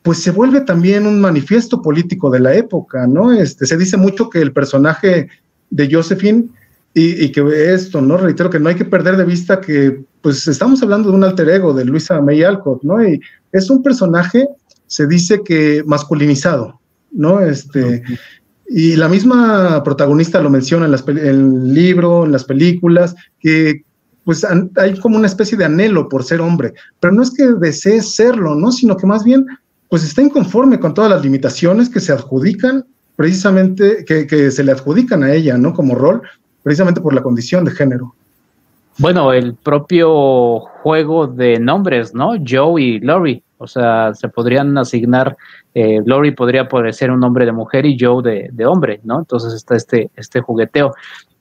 [0.03, 3.33] pues se vuelve también un manifiesto político de la época, ¿no?
[3.33, 5.29] Este, se dice mucho que el personaje
[5.71, 6.49] de Josephine,
[6.97, 8.17] y, que esto, ¿no?
[8.17, 11.49] Reitero que no hay que perder de vista que, pues estamos hablando de un alter
[11.49, 13.05] ego de Luisa May Alcott, ¿no?
[13.05, 14.47] Y es un personaje,
[14.87, 17.41] se dice que masculinizado, ¿no?
[17.41, 18.05] Este,
[18.69, 23.83] y la misma protagonista lo menciona en, en el libro, en las películas, que
[24.25, 24.45] pues
[24.77, 28.55] hay como una especie de anhelo por ser hombre, pero no es que desee serlo,
[28.55, 28.73] ¿no?
[28.73, 29.47] Sino que más bien,
[29.89, 32.85] pues está inconforme con todas las limitaciones que se adjudican
[33.17, 35.73] precisamente, que, se le adjudican a ella, ¿no?
[35.73, 36.23] Como rol,
[36.63, 38.15] precisamente por la condición de género.
[38.99, 42.33] Bueno, el propio juego de nombres, ¿no?
[42.47, 45.37] Joe y Lori, o sea, se podrían asignar,
[45.75, 49.19] eh, Lori podría ser un nombre de mujer y Joe de, de, hombre, ¿no?
[49.19, 50.95] Entonces está este, este jugueteo.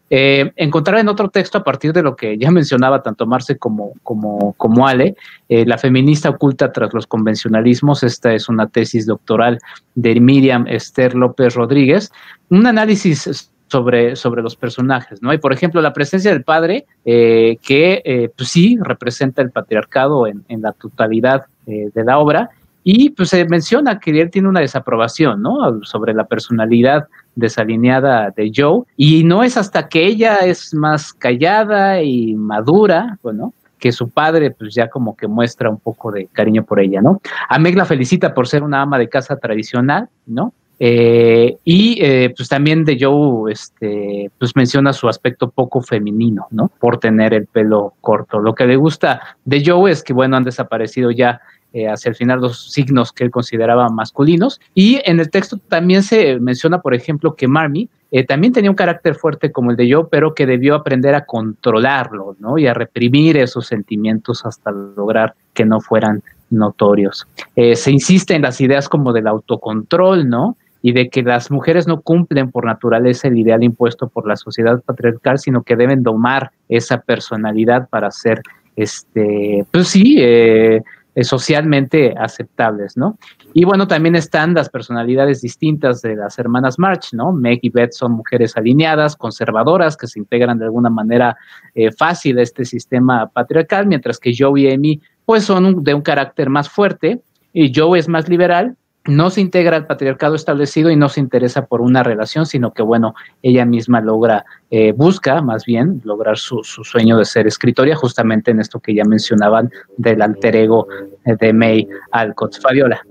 [0.09, 3.93] Eh, encontrar en otro texto, a partir de lo que ya mencionaba tanto Marce como,
[4.03, 5.15] como, como Ale,
[5.49, 9.59] eh, la feminista oculta tras los convencionalismos, esta es una tesis doctoral
[9.95, 12.11] de Miriam Esther López Rodríguez,
[12.49, 15.33] un análisis sobre, sobre los personajes, ¿no?
[15.33, 20.43] Y por ejemplo, la presencia del padre, eh, que pues sí representa el patriarcado en,
[20.47, 22.51] en la totalidad de la obra,
[22.83, 25.83] y pues se menciona que él tiene una desaprobación, ¿no?
[25.83, 28.83] Sobre la personalidad desalineada de Joe.
[28.97, 34.51] Y no es hasta que ella es más callada y madura, bueno, que su padre
[34.51, 37.19] pues ya como que muestra un poco de cariño por ella, ¿no?
[37.49, 40.53] A Meg la felicita por ser una ama de casa tradicional, ¿no?
[40.79, 46.71] Eh, y eh, pues también de Joe, este, pues menciona su aspecto poco femenino, ¿no?
[46.79, 48.39] Por tener el pelo corto.
[48.39, 51.41] Lo que le gusta de Joe es que, bueno, han desaparecido ya
[51.73, 54.61] eh, hacia el final los signos que él consideraba masculinos.
[54.73, 58.75] Y en el texto también se menciona, por ejemplo, que Marmy eh, también tenía un
[58.75, 62.59] carácter fuerte como el de yo, pero que debió aprender a controlarlo, ¿no?
[62.59, 67.27] Y a reprimir esos sentimientos hasta lograr que no fueran notorios.
[67.55, 70.57] Eh, se insiste en las ideas como del autocontrol, ¿no?
[70.85, 74.83] y de que las mujeres no cumplen por naturaleza el ideal impuesto por la sociedad
[74.83, 78.41] patriarcal, sino que deben domar esa personalidad para ser,
[78.75, 80.83] este, pues sí, eh,
[81.15, 83.17] eh, socialmente aceptables, ¿no?
[83.53, 87.31] Y bueno, también están las personalidades distintas de las hermanas March, ¿no?
[87.31, 91.37] Meg y Beth son mujeres alineadas, conservadoras, que se integran de alguna manera
[91.75, 96.01] eh, fácil a este sistema patriarcal, mientras que Joe y Amy, pues son de un
[96.01, 97.21] carácter más fuerte,
[97.53, 101.65] y Joe es más liberal, no se integra al patriarcado establecido y no se interesa
[101.65, 106.63] por una relación, sino que, bueno, ella misma logra, eh, busca más bien lograr su,
[106.63, 110.87] sueño de ser escritoria, justamente en esto que ya mencionaban del alter ego
[111.25, 112.59] de May Alcott.
[112.61, 113.01] Fabiola.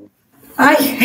[0.57, 0.99] Ay,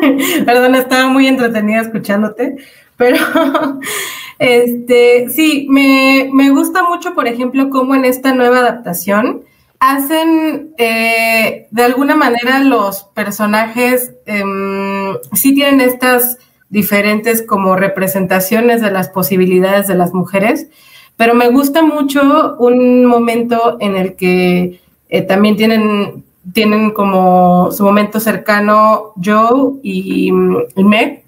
[0.46, 2.56] perdón, estaba muy entretenida escuchándote,
[2.96, 3.16] pero
[4.38, 9.42] este, sí, me, me gusta mucho, por ejemplo, cómo en esta nueva adaptación,
[9.90, 16.38] hacen eh, de alguna manera los personajes em, sí tienen estas
[16.70, 20.68] diferentes como representaciones de las posibilidades de las mujeres,
[21.16, 27.84] pero me gusta mucho un momento en el que eh, también tienen tienen como su
[27.84, 30.30] momento cercano Joe y,
[30.76, 31.24] Meg.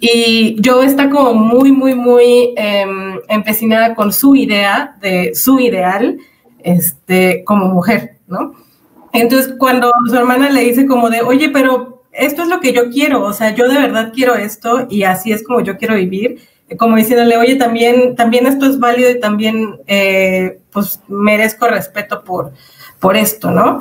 [0.00, 6.18] Y Joe está como muy, muy, muy em, empecinada con su idea de su ideal
[6.64, 8.54] este, como mujer, ¿no?
[9.12, 12.90] Entonces, cuando su hermana le dice como de, oye, pero esto es lo que yo
[12.90, 16.40] quiero, o sea, yo de verdad quiero esto y así es como yo quiero vivir,
[16.78, 22.52] como diciéndole, oye, también, también esto es válido y también, eh, pues, merezco respeto por,
[23.00, 23.80] por esto, ¿no?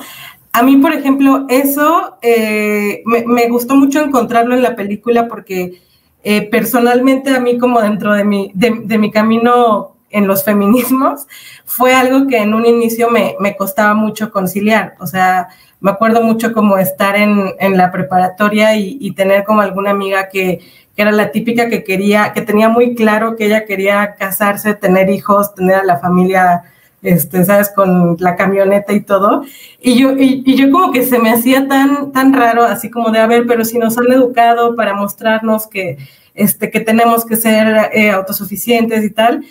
[0.51, 5.79] A mí, por ejemplo, eso eh, me, gustó mucho encontrarlo en la película porque
[6.23, 11.27] eh, personalmente a mí como dentro de mi, de, mi camino en los feminismos
[11.65, 14.95] fue algo que en un inicio me, me, costaba mucho conciliar.
[14.99, 19.61] O sea, me acuerdo mucho como estar en, en la preparatoria y, y, tener como
[19.61, 20.59] alguna amiga que,
[20.95, 25.09] que, era la típica que quería, que tenía muy claro que ella quería casarse, tener
[25.09, 26.63] hijos, tener a la familia
[27.01, 27.69] este, ¿sabes?
[27.69, 29.43] Con la camioneta y todo.
[29.81, 33.19] Y yo, y, yo como que se me hacía tan, tan raro, así como de,
[33.19, 35.97] a ver, pero si nos han educado para mostrarnos que,
[36.33, 39.45] este, que tenemos que ser eh, autosuficientes y tal.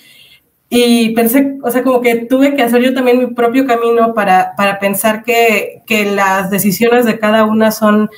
[0.70, 4.54] Y pensé, o sea, como que tuve que hacer yo también mi propio camino para,
[4.56, 8.10] para pensar que, que las decisiones de cada una son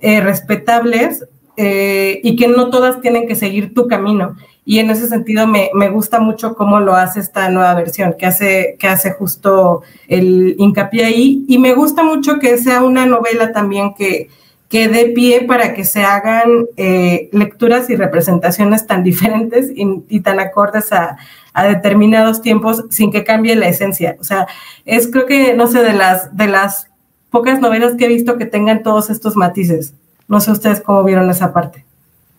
[0.00, 4.36] eh, respetables eh, y que no todas tienen que seguir tu camino.
[4.64, 8.26] Y en ese sentido me, me, gusta mucho cómo lo hace esta nueva versión, que
[8.26, 13.52] hace, que hace justo el hincapié ahí, y me gusta mucho que sea una novela
[13.52, 14.28] también que,
[14.68, 20.40] que dé pie para que se hagan eh, lecturas y representaciones tan diferentes y, tan
[20.40, 21.16] acordes a,
[21.52, 24.16] a, determinados tiempos sin que cambie la esencia.
[24.20, 24.46] O sea,
[24.84, 26.88] es creo que, no sé, de las, de las
[27.30, 29.94] pocas novelas que he visto que tengan todos estos matices.
[30.28, 31.84] No sé ustedes cómo vieron esa parte.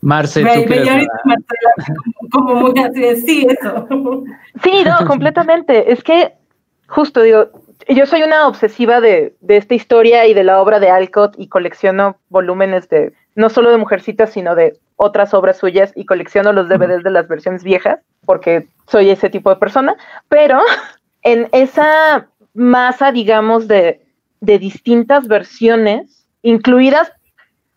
[0.02, 0.44] Marce,
[2.32, 3.88] como muy así, sí, eso.
[4.64, 5.92] Sí, no, completamente.
[5.92, 6.34] Es que,
[6.88, 7.50] justo digo,
[7.96, 11.48] yo soy una obsesiva de, de, esta historia y de la obra de Alcott y
[11.48, 16.68] colecciono volúmenes de, no solo de Mujercitas, sino de otras obras suyas y colecciono los
[16.68, 19.96] DVDs de las versiones viejas, porque soy ese tipo de persona,
[20.28, 20.60] pero
[21.24, 24.02] en esa masa, digamos, de,
[24.42, 27.12] de distintas versiones, incluidas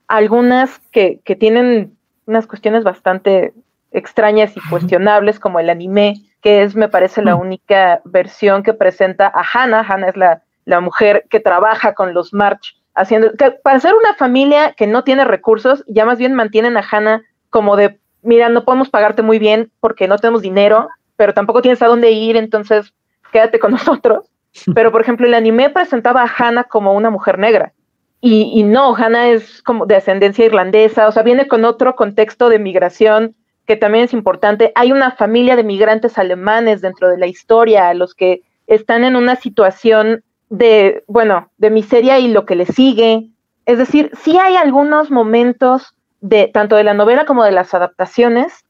[0.09, 1.97] algunas que, que tienen
[2.27, 3.55] unas cuestiones bastante
[3.93, 9.29] extrañas y cuestionables como el anime, que es, me parece, la única versión que presenta
[9.29, 9.87] a Hannah.
[9.89, 13.31] Hannah es la, la mujer que trabaja con los March, haciendo,
[13.63, 17.77] para ser una familia que no tiene recursos, ya más bien mantienen a Hannah como
[17.77, 21.87] de, mira, no podemos pagarte muy bien porque no tenemos dinero, pero tampoco tienes a
[21.87, 22.93] dónde ir, entonces
[23.33, 24.29] quédate con nosotros.
[24.75, 27.73] Pero, por ejemplo, el anime presentaba a Hannah como una mujer negra.
[28.21, 32.49] Y, y, no, Hannah es como de ascendencia irlandesa, o sea, viene con otro contexto
[32.49, 33.35] de migración
[33.67, 34.73] que también es importante.
[34.75, 39.37] Hay una familia de migrantes alemanes dentro de la historia, los que están en una
[39.37, 43.29] situación de, bueno, de miseria y lo que le sigue.
[43.67, 48.65] Es decir, sí hay algunos momentos de tanto de la novela como de las adaptaciones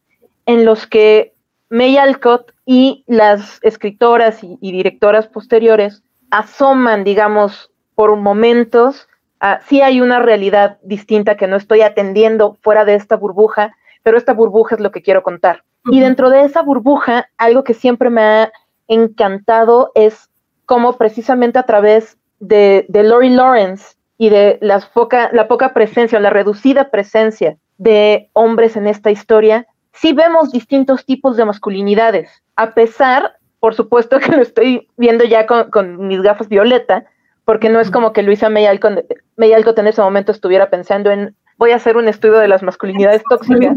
[0.46, 1.34] en los que
[1.70, 9.08] May Alcott y las escritoras y, y directoras posteriores asoman, digamos, por momentos
[9.44, 14.16] Ah, sí hay una realidad distinta que no estoy atendiendo fuera de esta burbuja, pero
[14.18, 15.64] esta burbuja es lo que quiero contar.
[15.86, 18.52] Y dentro de esa burbuja, algo que siempre me ha
[18.88, 20.30] encantado es
[20.66, 24.88] cómo precisamente a través de, de Lori Lawrence y de las
[25.32, 31.04] la poca presencia o la reducida presencia de hombres en esta historia, sí vemos distintos
[31.04, 36.22] tipos de masculinidades, a pesar, por supuesto que lo estoy viendo ya con, con mis
[36.22, 37.06] gafas violeta,
[37.44, 41.70] porque no es como que Luisa May Alcott, en ese momento estuviera pensando en voy
[41.70, 43.76] a hacer un estudio de las masculinidades tóxicas.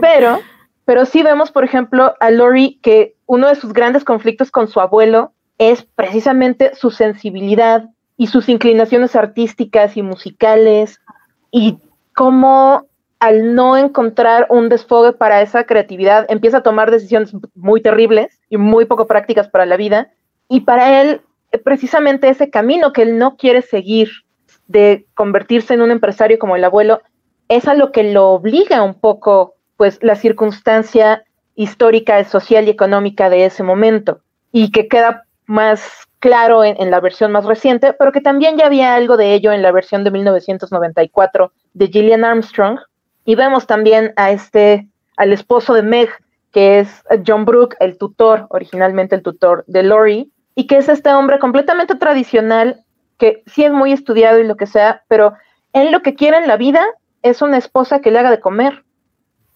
[0.00, 0.38] pero,
[0.84, 4.78] pero sí vemos, por ejemplo, a Lori que uno de sus grandes conflictos con su
[4.78, 11.00] abuelo es precisamente su sensibilidad y sus inclinaciones artísticas y musicales
[11.50, 11.80] y
[12.14, 12.86] cómo
[13.18, 18.58] al no encontrar un desfogue para esa creatividad empieza a tomar decisiones muy terribles y
[18.58, 20.12] muy poco prácticas para la vida
[20.48, 21.22] y para él
[21.64, 24.08] precisamente ese camino que él no quiere seguir
[24.70, 27.02] de convertirse en un empresario como el abuelo,
[27.48, 31.24] es a lo que lo obliga un poco, pues, la circunstancia
[31.56, 34.20] histórica, social y económica de ese momento,
[34.52, 38.94] y que queda más claro en, la versión más reciente, pero que también ya había
[38.94, 42.78] algo de ello en la versión de 1994 de Gillian Armstrong,
[43.24, 46.10] y vemos también a este, al esposo de Meg,
[46.52, 51.12] que es John Brooke, el tutor, originalmente el tutor de Lori, y que es este
[51.12, 52.84] hombre completamente tradicional,
[53.20, 55.34] que sí es muy estudiado y lo que sea, pero
[55.74, 56.84] él lo que quiere en la vida
[57.22, 58.84] es una esposa que le haga de comer.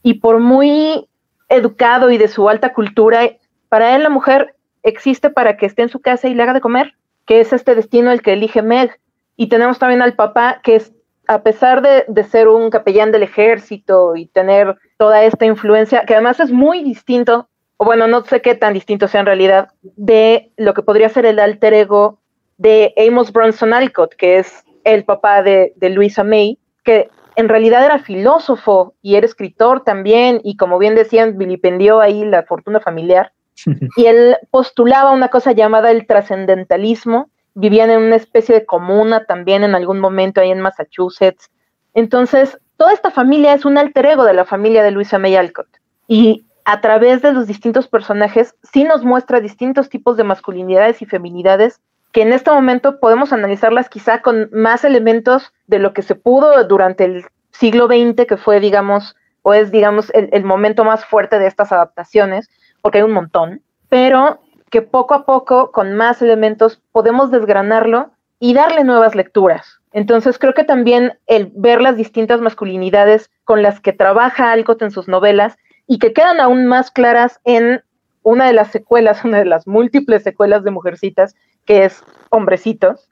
[0.02, 1.08] Y por muy
[1.48, 3.22] educado y de su alta cultura,
[3.70, 6.60] para él la mujer existe para que esté en su casa y le haga de
[6.60, 6.92] comer,
[7.24, 9.00] que es este destino el que elige Meg.
[9.34, 10.92] Y tenemos también al papá, que es,
[11.26, 16.12] a pesar de, de ser un capellán del ejército y tener toda esta influencia, que
[16.12, 17.48] además es muy distinto,
[17.78, 21.24] o bueno, no sé qué tan distinto sea en realidad, de lo que podría ser
[21.24, 22.20] el alter ego
[22.64, 27.84] de Amos Bronson Alcott, que es el papá de, de Louisa May, que en realidad
[27.84, 33.32] era filósofo y era escritor también, y como bien decían, vilipendió ahí la fortuna familiar.
[33.96, 39.62] y él postulaba una cosa llamada el trascendentalismo, vivían en una especie de comuna también
[39.62, 41.50] en algún momento ahí en Massachusetts.
[41.92, 45.68] Entonces, toda esta familia es un alter ego de la familia de Louisa May Alcott.
[46.08, 51.06] Y a través de los distintos personajes, sí nos muestra distintos tipos de masculinidades y
[51.06, 51.82] feminidades
[52.14, 56.62] que en este momento podemos analizarlas quizá con más elementos de lo que se pudo
[56.64, 61.48] durante el siglo XX, que fue, digamos, o es, digamos, el, momento más fuerte de
[61.48, 62.48] estas adaptaciones,
[62.82, 64.40] porque hay un montón, pero
[64.70, 69.80] que poco a poco, con más elementos, podemos desgranarlo y darle nuevas lecturas.
[69.92, 74.92] Entonces creo que también el ver las distintas masculinidades con las que trabaja Alcott en
[74.92, 75.56] sus novelas
[75.88, 77.82] y que quedan aún más claras en
[78.22, 81.34] una de las secuelas, una de las múltiples secuelas de Mujercitas,
[81.64, 83.08] que es Hombrecitos,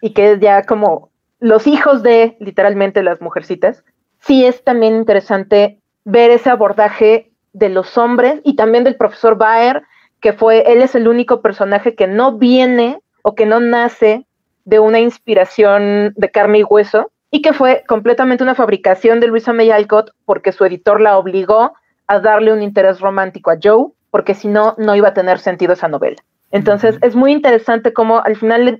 [0.00, 3.84] y que es ya como los hijos de literalmente las Mujercitas,
[4.20, 9.82] sí es también interesante ver ese abordaje de los hombres y también del profesor Baer,
[10.20, 14.26] que fue, él es el único personaje que no viene o que no nace
[14.64, 19.52] de una inspiración de carne y hueso, y que fue completamente una fabricación de Luisa
[19.52, 21.74] May Alcott porque su editor la obligó
[22.06, 25.72] a darle un interés romántico a Joe, porque si no, no iba a tener sentido
[25.72, 26.22] esa novela.
[26.50, 28.78] Entonces, es muy interesante cómo al final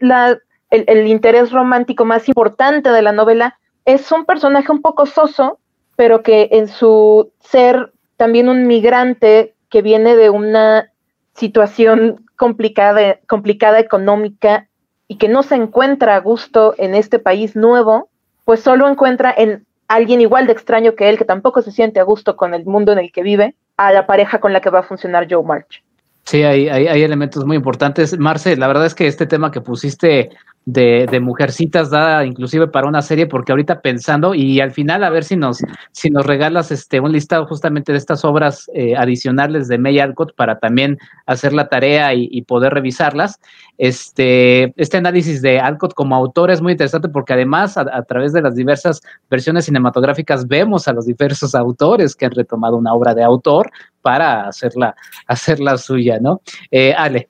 [0.71, 5.59] el, interés romántico más importante de la novela es un personaje un poco soso,
[5.97, 10.93] pero que en su ser también un migrante que viene de una
[11.35, 14.69] situación complicada, complicada económica
[15.09, 18.09] y que no se encuentra a gusto en este país nuevo,
[18.45, 22.05] pues solo encuentra en alguien igual de extraño que él, que tampoco se siente a
[22.05, 24.81] gusto con el mundo en el que vive, a la pareja con la que va
[24.81, 25.83] a funcionar Joe March.
[26.27, 28.19] Sí, hay, hay, hay, elementos muy importantes.
[28.19, 30.31] Marce, la verdad es que este tema que pusiste
[30.67, 35.11] de, de, Mujercitas da inclusive para una serie, porque ahorita pensando, y al final a
[35.11, 35.63] ver si nos,
[35.93, 40.35] si nos regalas este un listado justamente de estas obras eh, adicionales de May Alcott
[40.35, 43.41] para también hacer la tarea y, poder revisarlas.
[43.79, 48.43] Este, este análisis de Alcott como autor es muy interesante porque además a, través de
[48.43, 53.23] las diversas versiones cinematográficas vemos a los diversos autores que han retomado una obra de
[53.23, 53.71] autor
[54.03, 54.95] para hacerla,
[55.27, 56.41] hacerla suya, ¿no?
[56.71, 57.29] Eh, Ale.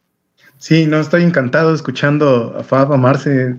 [0.59, 3.57] Sí, no, estoy encantado escuchando a Fab, a Marce,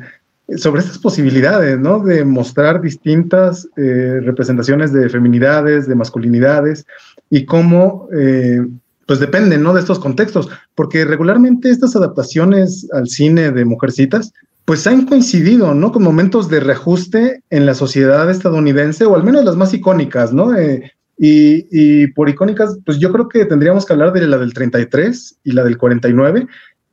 [0.56, 2.00] sobre estas posibilidades, ¿no?
[2.00, 6.86] De mostrar distintas eh, representaciones de feminidades, de masculinidades
[7.30, 8.66] y cómo, eh,
[9.06, 9.74] pues dependen, ¿no?
[9.74, 14.32] De estos contextos, porque regularmente estas adaptaciones al cine de Mujercitas,
[14.64, 15.92] pues han coincidido, ¿no?
[15.92, 20.56] Con momentos de reajuste en la sociedad estadounidense, o al menos las más icónicas, ¿no?
[20.56, 24.54] Eh, y, y, por icónicas, pues yo creo que tendríamos que hablar de la del
[24.54, 26.48] 33 y la del 49,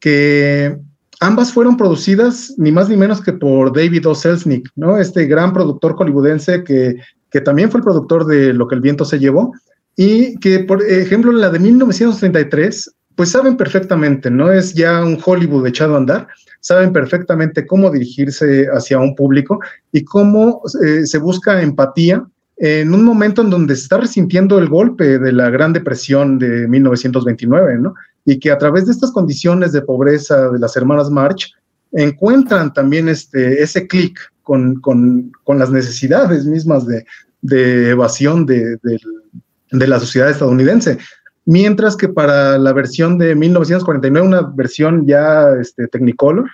[0.05, 0.77] que
[1.21, 4.15] ambas fueron producidas ni más ni menos que por David O.
[4.15, 4.99] Selznick, ¿no?
[4.99, 6.97] Este gran productor hollywoodense que,
[7.31, 9.55] que también fue el productor de Lo que el viento se llevó
[9.97, 14.53] y que, por ejemplo, la de 1933, pues saben perfectamente, ¿no?
[14.53, 16.29] Es ya un Hollywood echado a andar,
[16.61, 19.59] saben perfectamente cómo dirigirse hacia un público
[19.91, 22.27] y cómo eh, se busca empatía
[22.59, 26.69] en un momento en donde se está resintiendo el golpe de la Gran Depresión de
[26.69, 27.95] 1929, ¿no?
[28.25, 31.53] Y que a través de estas condiciones de pobreza de las hermanas March
[31.93, 37.05] encuentran también este, ese clic con, con, con, las necesidades mismas de,
[37.43, 40.99] de evasión de, de, la sociedad estadounidense.
[41.47, 46.49] Mientras que para la versión de 1949, una versión ya este, Technicolor,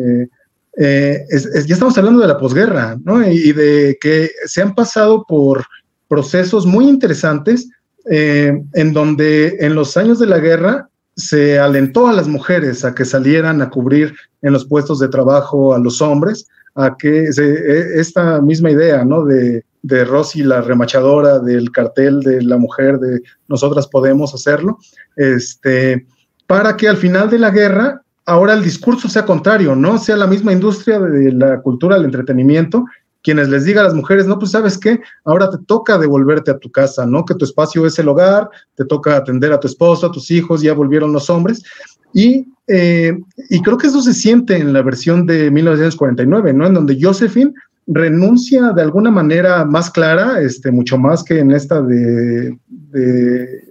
[0.00, 0.28] eh,
[0.76, 1.18] eh,
[1.66, 3.26] ya estamos hablando de la posguerra, ¿no?
[3.26, 5.64] Y, de que se han pasado por
[6.08, 7.68] procesos muy interesantes
[8.10, 12.94] eh, en donde en los años de la guerra se alentó a las mujeres a
[12.94, 18.00] que salieran a cubrir en los puestos de trabajo a los hombres, a que e,
[18.00, 19.24] esta misma idea, ¿no?
[19.24, 24.78] De, de Rosy, la remachadora del cartel de la mujer de nosotras podemos hacerlo,
[25.16, 26.06] este,
[26.46, 29.98] para que al final de la guerra ahora el discurso sea contrario, ¿no?
[29.98, 32.86] Sea la misma industria de la cultura, del entretenimiento,
[33.24, 36.58] quienes les diga a las mujeres, no, pues sabes qué, ahora te toca devolverte a
[36.58, 37.24] tu casa, ¿no?
[37.24, 40.60] Que tu espacio es el hogar, te toca atender a tu esposo, a tus hijos,
[40.60, 41.64] ya volvieron los hombres.
[42.12, 43.18] Y, eh,
[43.48, 46.66] y creo que eso se siente en la versión de 1949, ¿no?
[46.66, 47.54] En donde Josephine
[47.86, 53.64] renuncia de alguna manera más clara, este, mucho más que en esta de, de,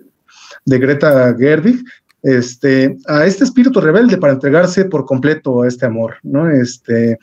[0.65, 1.83] de Greta Gerwig,
[2.23, 6.49] este, a este espíritu rebelde para entregarse por completo a este amor, ¿no?
[6.49, 7.19] Este,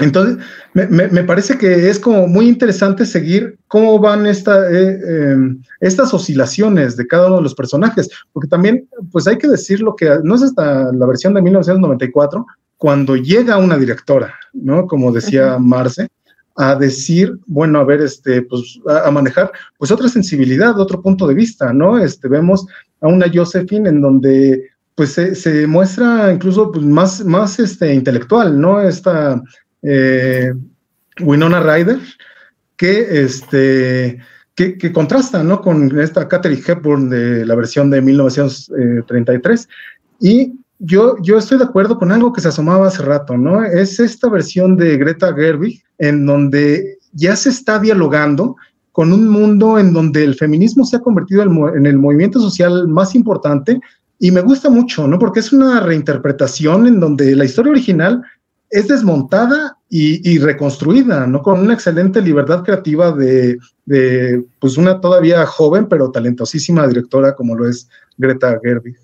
[0.00, 0.38] Entonces,
[0.72, 6.96] me, parece que es como muy interesante seguir cómo van esta, eh, em, estas oscilaciones
[6.96, 10.34] de cada uno de los personajes, porque también, pues hay que decir lo que no
[10.34, 12.44] es hasta la versión de 1994,
[12.76, 14.86] cuando llega una directora, ¿no?
[14.86, 16.08] Como decía Marce,
[16.56, 21.34] a decir, bueno, a ver, este, pues, a, manejar, pues, otra sensibilidad, otro punto de
[21.34, 21.98] vista, ¿no?
[21.98, 22.66] Este, vemos
[23.00, 28.80] a una Josephine en donde, pues, se, muestra incluso pues, más, más este, intelectual, ¿no?
[28.80, 29.40] Esta
[29.84, 30.52] eh,
[31.20, 32.00] Winona Ryder,
[32.76, 34.18] que, este,
[34.54, 35.60] que, contrasta, ¿no?
[35.60, 39.68] Con esta Catherine Hepburn de la versión de 1933.
[40.20, 43.64] Y yo, yo estoy de acuerdo con algo que se asomaba hace rato, ¿no?
[43.64, 48.56] Es esta versión de Greta Gerwig en donde ya se está dialogando
[48.92, 53.14] con un mundo en donde el feminismo se ha convertido en el movimiento social más
[53.14, 53.80] importante
[54.18, 55.18] y me gusta mucho, ¿no?
[55.18, 58.22] Porque es una reinterpretación en donde la historia original
[58.74, 61.42] es desmontada y, reconstruida, ¿no?
[61.42, 63.56] Con una excelente libertad creativa de,
[64.58, 68.96] pues, una todavía joven pero talentosísima directora como lo es Greta Gerwig.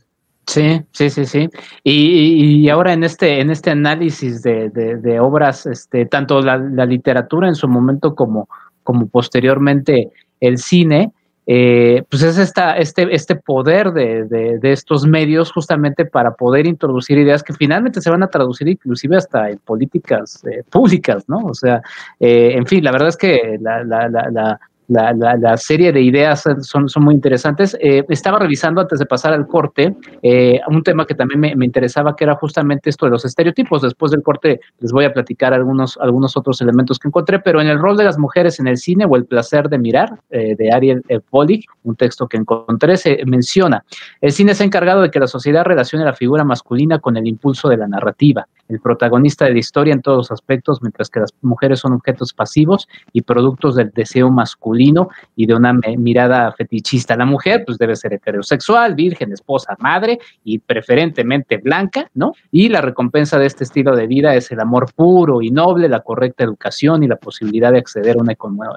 [0.48, 1.48] Sí, sí, sí, sí.
[1.84, 7.68] Y, ahora en este, en este análisis de, obras, este, tanto la, literatura en su
[7.68, 8.48] momento como,
[8.82, 10.10] como posteriormente
[10.40, 11.12] el cine,
[11.52, 17.42] eh, pues es esta, este, este poder de, estos medios justamente para poder introducir ideas
[17.42, 21.38] que finalmente se van a traducir inclusive hasta en políticas eh, públicas, ¿no?
[21.38, 21.82] O sea,
[22.20, 26.42] eh, en fin, la verdad es que la, la, la, la, la, serie de ideas
[26.62, 27.76] son, son muy interesantes.
[27.80, 32.16] Eh, estaba revisando antes de pasar al corte eh, un tema que también me, interesaba,
[32.16, 33.82] que era justamente esto de los estereotipos.
[33.82, 37.68] Después del corte les voy a platicar algunos, algunos otros elementos que encontré, pero en
[37.68, 40.72] el rol de las mujeres en el cine o el placer de mirar, eh, de
[40.72, 43.84] Ariel Polig, un texto que encontré, se menciona,
[44.20, 47.28] el cine se ha encargado de que la sociedad relacione la figura masculina con el
[47.28, 51.20] impulso de la narrativa, el protagonista de la historia en todos los aspectos, mientras que
[51.20, 57.16] las mujeres son objetos pasivos y productos del deseo masculino y de una mirada fetichista.
[57.16, 62.32] La mujer, pues debe ser heterosexual, virgen, esposa, madre y preferentemente blanca, ¿no?
[62.50, 66.00] Y la recompensa de este estilo de vida es el amor puro y noble, la
[66.00, 68.36] correcta educación y la posibilidad de acceder a una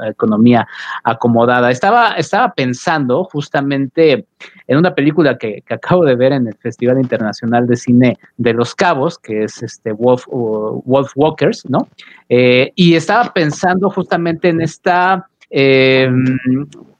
[0.10, 0.68] economía
[1.04, 1.72] acomodada.
[1.72, 4.26] Estaba, estaba pensando justamente
[4.68, 8.76] en una película que, acabo de ver en el Festival Internacional de Cine de Los
[8.76, 11.88] Cabos, que es este Wolf, Wolf Walkers, ¿no?
[12.30, 16.10] Eh, y estaba pensando justamente en esta eh,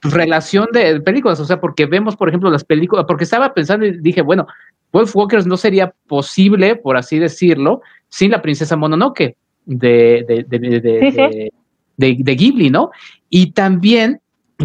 [0.02, 3.98] relación de películas, o sea, porque vemos, por ejemplo, las películas, porque estaba pensando y
[3.98, 4.46] dije, bueno,
[4.92, 11.50] Wolf Walkers no sería posible, por así decirlo, sin la princesa Mononoke de, de,
[11.96, 12.90] de, Ghibli, ¿no?
[13.28, 14.20] Y también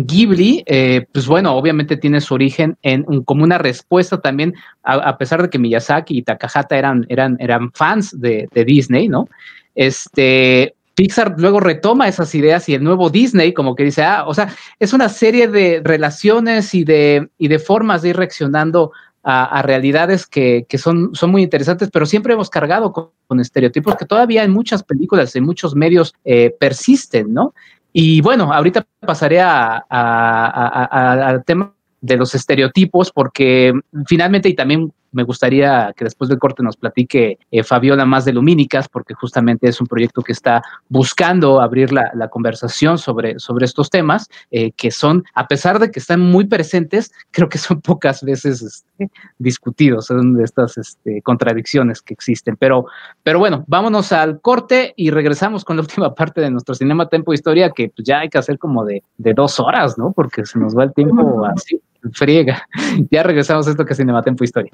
[0.06, 5.42] Ghibli, eh, pues bueno, obviamente tiene su origen en como una respuesta también, a, pesar
[5.42, 9.28] de que Miyazaki y Takahata eran, eran, fans de, Disney, ¿no?
[9.76, 14.34] Este, Pixar luego retoma esas ideas y el nuevo Disney como que dice, ah, o
[14.34, 18.92] sea, es una serie de relaciones y de, y de formas de ir reaccionando
[19.24, 24.44] a, realidades que, son, son muy interesantes, pero siempre hemos cargado con, estereotipos que todavía
[24.44, 27.54] en muchas películas, en muchos medios eh, persisten, ¿no?
[28.02, 33.74] Y bueno, ahorita pasaré al tema de los estereotipos, porque
[34.08, 38.34] finalmente, y también me gustaría que después del corte nos platique eh, Fabiola más de
[38.34, 43.90] Lumínicas, porque justamente es un proyecto que está buscando abrir la, conversación sobre, sobre estos
[43.90, 48.24] temas, eh, que son, a pesar de que están muy presentes, creo que son pocas
[48.24, 52.56] veces este, discutidos, son de estas este, contradicciones que existen.
[52.58, 52.86] Pero,
[53.24, 57.34] pero bueno, vámonos al corte y regresamos con la última parte de nuestro Cinema Tempo
[57.34, 60.12] Historia, que pues, ya hay que hacer como de, de dos horas, ¿no?
[60.12, 61.82] Porque se nos va el tiempo así
[62.14, 62.68] friega.
[63.12, 64.72] Ya regresamos a esto que es Cinematempo Historia.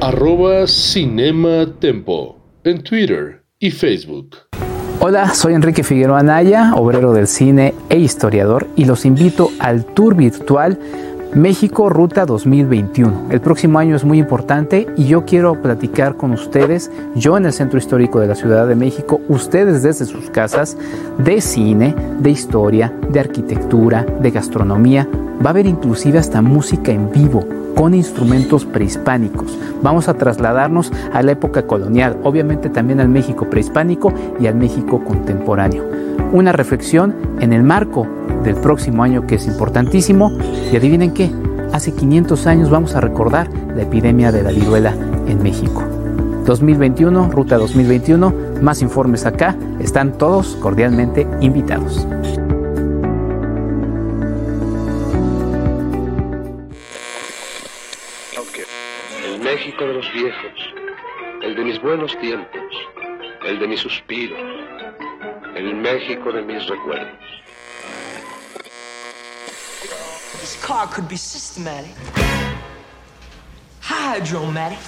[0.00, 4.36] Arroba Cinema Tempo en Twitter y Facebook.
[5.00, 10.16] Hola, soy Enrique Figueroa Anaya, obrero del cine e historiador, y los invito al tour
[10.16, 10.78] virtual
[11.34, 13.26] México Ruta 2021.
[13.30, 17.52] El próximo año es muy importante y yo quiero platicar con ustedes, yo en el
[17.52, 20.76] Centro Histórico de la Ciudad de México, ustedes desde sus casas,
[21.18, 25.08] de cine, de historia, de arquitectura, de gastronomía.
[25.44, 29.56] Va a haber inclusive hasta música en vivo con instrumentos prehispánicos.
[29.82, 35.04] Vamos a trasladarnos a la época colonial, obviamente también al México prehispánico y al México
[35.04, 35.84] contemporáneo.
[36.32, 38.08] Una reflexión en el marco
[38.42, 40.32] del próximo año que es importantísimo.
[40.72, 41.30] Y adivinen qué,
[41.72, 44.94] hace 500 años vamos a recordar la epidemia de la viruela
[45.26, 45.82] en México.
[46.46, 52.06] 2021, Ruta 2021, más informes acá, están todos cordialmente invitados.
[59.76, 60.74] El México de los viejos,
[61.42, 62.62] el de mis buenos tiempos
[63.46, 64.34] el de mi suspiro,
[65.54, 67.18] el México de mis recuerdos.
[70.40, 71.94] This car could be systematic,
[73.82, 74.78] hydromatic,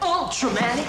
[0.00, 0.86] ultramatic.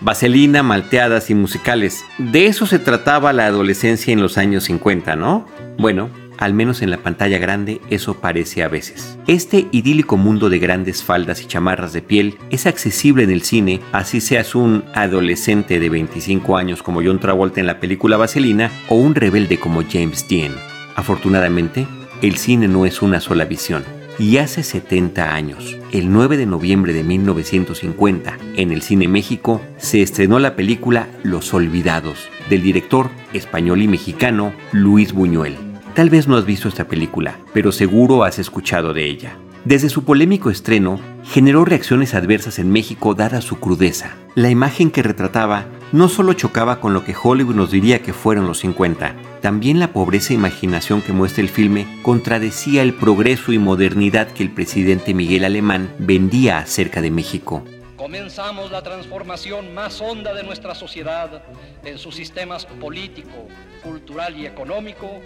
[0.00, 2.04] Vaselina, malteadas y musicales.
[2.18, 5.46] De eso se trataba la adolescencia en los años 50, ¿no?
[5.78, 9.18] Bueno, al menos en la pantalla grande eso parece a veces.
[9.28, 13.80] Este idílico mundo de grandes faldas y chamarras de piel es accesible en el cine,
[13.92, 18.96] así seas un adolescente de 25 años como John Travolta en la película Vaselina o
[18.96, 20.52] un rebelde como James Dean.
[20.96, 21.86] Afortunadamente,
[22.22, 23.84] el cine no es una sola visión.
[24.18, 30.02] Y hace 70 años, el 9 de noviembre de 1950, en el Cine México, se
[30.02, 35.69] estrenó la película Los Olvidados, del director español y mexicano Luis Buñuel.
[35.94, 39.36] Tal vez no has visto esta película, pero seguro has escuchado de ella.
[39.64, 44.14] Desde su polémico estreno, generó reacciones adversas en México dada su crudeza.
[44.36, 48.46] La imagen que retrataba no solo chocaba con lo que Hollywood nos diría que fueron
[48.46, 53.58] los 50, también la pobreza e imaginación que muestra el filme contradecía el progreso y
[53.58, 57.64] modernidad que el presidente Miguel Alemán vendía acerca de México
[58.00, 61.42] comenzamos la transformación más honda de nuestra sociedad
[61.84, 63.46] en sus sistemas político,
[63.82, 65.20] cultural y económico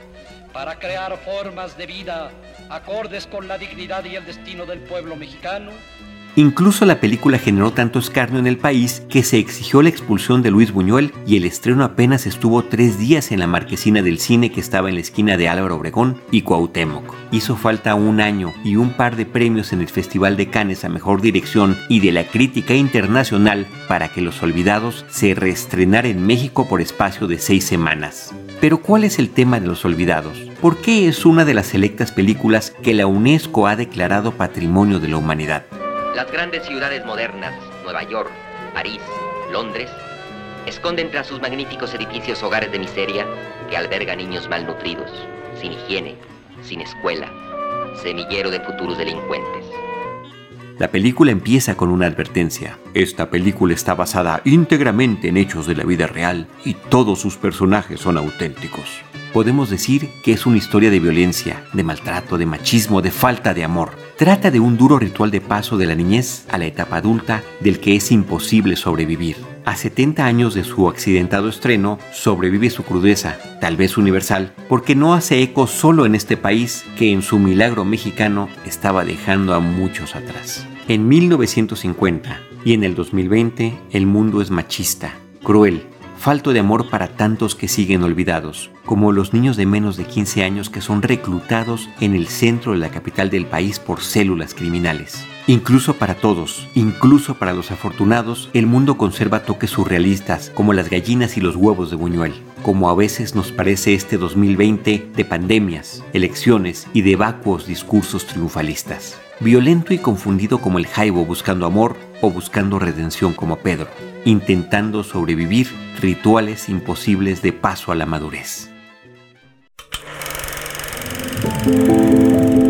[0.55, 2.31] para crear formas de vida
[2.71, 5.73] acordes con la dignidad y el destino del pueblo mexicano
[6.37, 10.51] Incluso la película generó tanto escarnio en el país que se exigió la expulsión de
[10.51, 14.59] Luis Buñuel y el estreno apenas estuvo tres días en la marquesina del cine que
[14.59, 17.15] estaba en la esquina de Álvaro Obregón y Cuauhtémoc.
[17.31, 20.89] Hizo falta un año y un par de premios en el Festival de Cannes a
[20.89, 26.67] Mejor Dirección y de la crítica internacional para que Los Olvidados se reestrenara en México
[26.69, 28.35] por espacio de seis semanas.
[28.61, 30.37] Pero ¿cuál es el tema de Los Olvidados?
[30.61, 35.09] ¿Por qué es una de las selectas películas que la UNESCO ha declarado Patrimonio de
[35.09, 35.65] la Humanidad?
[36.15, 37.53] Las grandes ciudades modernas,
[37.83, 38.31] Nueva York,
[38.73, 39.01] París,
[39.51, 39.91] Londres,
[40.65, 43.27] esconden tras sus magníficos edificios hogares de miseria
[43.69, 45.11] que albergan niños malnutridos,
[45.61, 46.15] sin higiene,
[46.63, 47.29] sin escuela,
[48.01, 49.65] semillero de futuros delincuentes.
[50.79, 52.79] La película empieza con una advertencia.
[52.95, 57.99] Esta película está basada íntegramente en hechos de la vida real y todos sus personajes
[57.99, 59.03] son auténticos.
[59.35, 63.65] Podemos decir que es una historia de violencia, de maltrato, de machismo, de falta de
[63.65, 67.43] amor Trata de un duro ritual de paso de la niñez a la etapa adulta
[67.59, 69.37] del que es imposible sobrevivir.
[69.65, 75.15] A 70 años de su accidentado estreno, sobrevive su crudeza, tal vez universal, porque no
[75.15, 80.15] hace eco solo en este país que en su milagro mexicano estaba dejando a muchos
[80.15, 80.65] atrás.
[80.87, 85.83] En 1950 y en el 2020 el mundo es machista, cruel,
[86.25, 90.43] falto de amor para tantos que siguen olvidados, como los niños de menos de 15
[90.43, 95.27] años que son reclutados en el centro de la capital del país por células criminales.
[95.47, 101.37] Incluso para todos, incluso para los afortunados, el mundo conserva toques surrealistas como las gallinas
[101.37, 106.87] y los huevos de Buñuel, como a veces nos parece este 2020 de pandemias, elecciones
[106.95, 109.21] y de vacuos discursos triunfalistas.
[109.41, 113.89] Violento y confundido como el Jaibo buscando amor o buscando redención como Pedro,
[114.25, 115.67] intentando sobrevivir
[116.01, 118.71] rituales imposibles de paso a la madurez.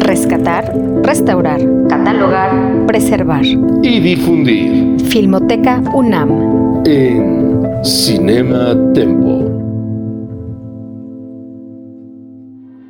[0.00, 5.00] Rescatar, restaurar, catalogar, preservar y difundir.
[5.06, 6.82] Filmoteca UNAM.
[6.86, 9.50] En Cinema Tempo.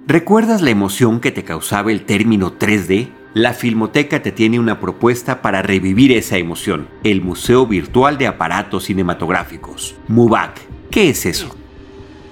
[0.06, 3.23] ¿Recuerdas la emoción que te causaba el término 3D?
[3.34, 8.84] La Filmoteca te tiene una propuesta para revivir esa emoción, el Museo Virtual de Aparatos
[8.84, 10.60] Cinematográficos, MUBAC.
[10.88, 11.56] ¿Qué es eso?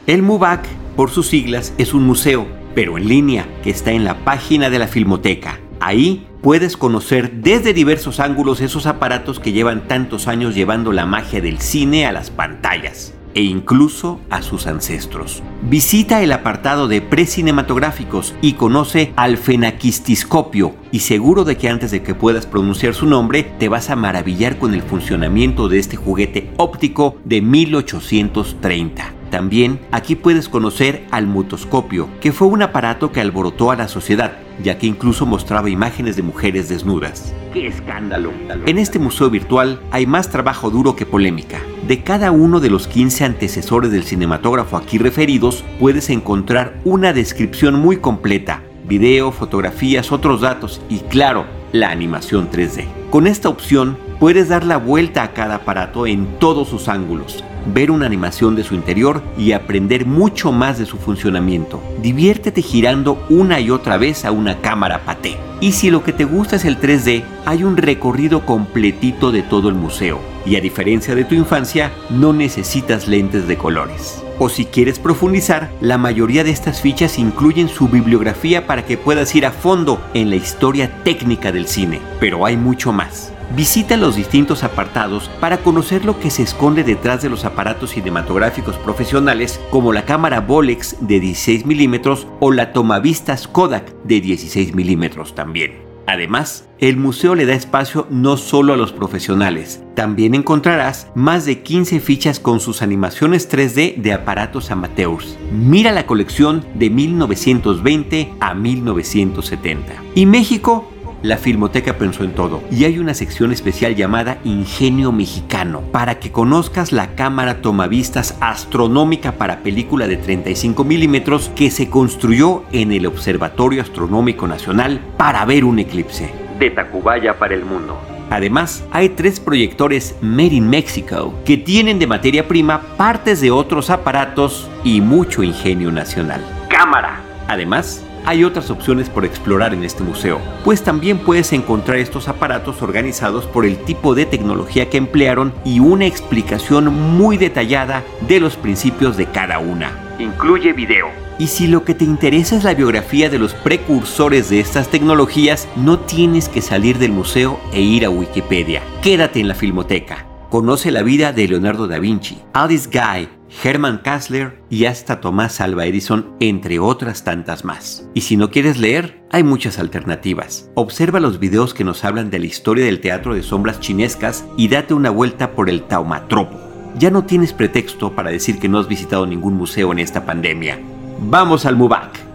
[0.07, 2.46] El MUBAC, por sus siglas, es un museo,
[2.76, 5.59] pero en línea, que está en la página de la Filmoteca.
[5.80, 11.40] Ahí puedes conocer desde diversos ángulos esos aparatos que llevan tantos años llevando la magia
[11.40, 15.43] del cine a las pantallas e incluso a sus ancestros.
[15.62, 22.03] Visita el apartado de precinematográficos y conoce al fenaquistiscopio y seguro de que antes de
[22.03, 26.51] que puedas pronunciar su nombre te vas a maravillar con el funcionamiento de este juguete
[26.57, 29.21] óptico de 1830.
[29.33, 34.35] También aquí puedes conocer al mutoscopio, que fue un aparato que alborotó a la sociedad,
[34.62, 37.33] ya que incluso mostraba imágenes de mujeres desnudas.
[37.55, 38.30] ¡Qué escándalo!
[38.66, 41.61] En este museo virtual hay más trabajo duro que polémica.
[41.89, 47.80] De cada uno de los 15 antecesores del cinematógrafo aquí referidos, puedes encontrar una descripción
[47.80, 52.85] muy completa, video, fotografías, otros datos y claro, la animación 3D.
[53.09, 57.90] Con esta opción puedes dar la vuelta a cada aparato en todos sus ángulos, ver
[57.90, 61.82] una animación de su interior y aprender mucho más de su funcionamiento.
[62.00, 65.36] Diviértete girando una y otra vez a una cámara paté.
[65.60, 69.68] Y si lo que te gusta es el 3D, hay un recorrido completito de todo
[69.68, 74.22] el museo Y a diferencia de tu infancia, no necesitas lentes de colores.
[74.40, 79.34] O si quieres profundizar, la mayoría de estas fichas incluyen su bibliografía para que puedas
[79.36, 82.00] ir a fondo en la historia técnica del cine.
[82.18, 83.32] Pero hay mucho más.
[83.55, 88.76] Visita los distintos apartados para conocer lo que se esconde detrás de los aparatos cinematográficos
[88.76, 95.34] profesionales como la cámara Bolex de 16 milímetros o la tomavistas Kodak de 16 milímetros
[95.34, 95.93] también.
[96.07, 101.62] Además, el museo le da espacio no solo a los profesionales, también encontrarás más de
[101.62, 105.38] 15 fichas con sus animaciones 3D de aparatos amateurs.
[105.53, 109.95] Mira la colección de 1920 a 1970.
[110.16, 110.91] Y México
[111.22, 116.32] la Filmoteca pensó en todo y hay una sección especial llamada Ingenio Mexicano para que
[116.32, 123.06] conozcas la cámara tomavistas astronómica para película de 35 milímetros que se construyó en el
[123.06, 126.30] Observatorio Astronómico Nacional para ver un eclipse.
[126.58, 127.98] De Tacubaya para el mundo.
[128.30, 133.90] Además, hay tres proyectores Made in Mexico que tienen de materia prima partes de otros
[133.90, 136.42] aparatos y mucho ingenio nacional.
[136.68, 137.20] Cámara.
[137.46, 142.82] Además, hay otras opciones por explorar en este museo, pues también puedes encontrar estos aparatos
[142.82, 148.56] organizados por el tipo de tecnología que emplearon y una explicación muy detallada de los
[148.56, 149.90] principios de cada una.
[150.18, 151.08] Incluye video.
[151.38, 155.66] Y si lo que te interesa es la biografía de los precursores de estas tecnologías,
[155.76, 158.82] no tienes que salir del museo e ir a Wikipedia.
[159.02, 160.26] Quédate en la filmoteca.
[160.50, 163.26] Conoce la vida de Leonardo da Vinci, Alice Guy,
[163.62, 168.09] Hermann Kassler y hasta Tomás Alva Edison, entre otras tantas más.
[168.14, 170.70] Y si no quieres leer, hay muchas alternativas.
[170.74, 174.68] Observa los videos que nos hablan de la historia del teatro de sombras chinescas y
[174.68, 176.59] date una vuelta por el Taumatropo.
[176.98, 180.78] Ya no tienes pretexto para decir que no has visitado ningún museo en esta pandemia.
[181.20, 182.32] Vamos al MUBAC.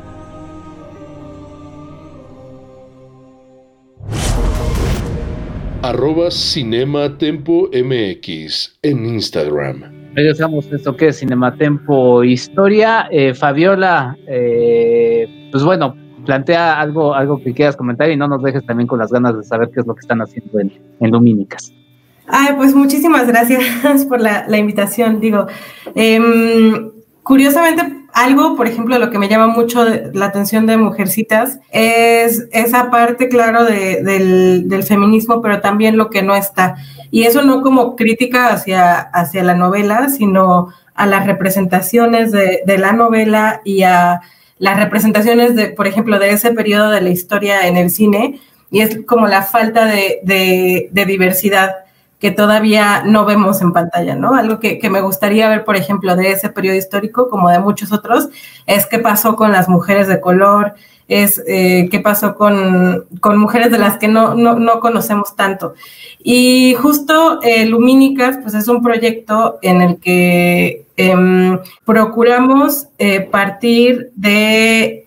[5.84, 9.97] Arroba Cinema Tempo MX en Instagram.
[10.18, 13.07] Regresamos a esto que es Cinematempo Historia.
[13.11, 15.95] Eh, Fabiola, eh, pues bueno,
[16.26, 19.43] plantea algo, algo que quieras comentar y no nos dejes también con las ganas de
[19.43, 21.72] saber qué es lo que están haciendo en, en Lumínicas.
[22.26, 25.20] Ay, pues muchísimas gracias por la, la invitación.
[25.20, 25.45] Digo,
[25.93, 26.20] eh,
[27.22, 32.89] curiosamente, algo, por ejemplo, lo que me llama mucho la atención de Mujercitas es esa
[32.89, 36.78] parte, claro, de, del, feminismo, pero también lo que no está.
[37.11, 42.91] Y eso no como crítica hacia, hacia la novela, sino a las representaciones de, la
[42.91, 44.22] novela y a
[44.57, 48.39] las representaciones, de, por ejemplo, de ese periodo de la historia en el cine,
[48.72, 51.86] y es como la falta de diversidad
[52.20, 54.36] que todavía no vemos en pantalla, ¿no?
[54.36, 57.91] Algo que, que, me gustaría ver, por ejemplo, de ese periodo histórico, como de muchos
[57.91, 58.30] otros,
[58.65, 60.74] es qué pasó con las mujeres de color,
[61.07, 65.74] es eh, qué pasó con, con, mujeres de las que no, no, no conocemos tanto.
[66.24, 74.11] Y justo eh, Lumínicas, pues es un proyecto en el que eh, procuramos eh, partir
[74.15, 75.05] de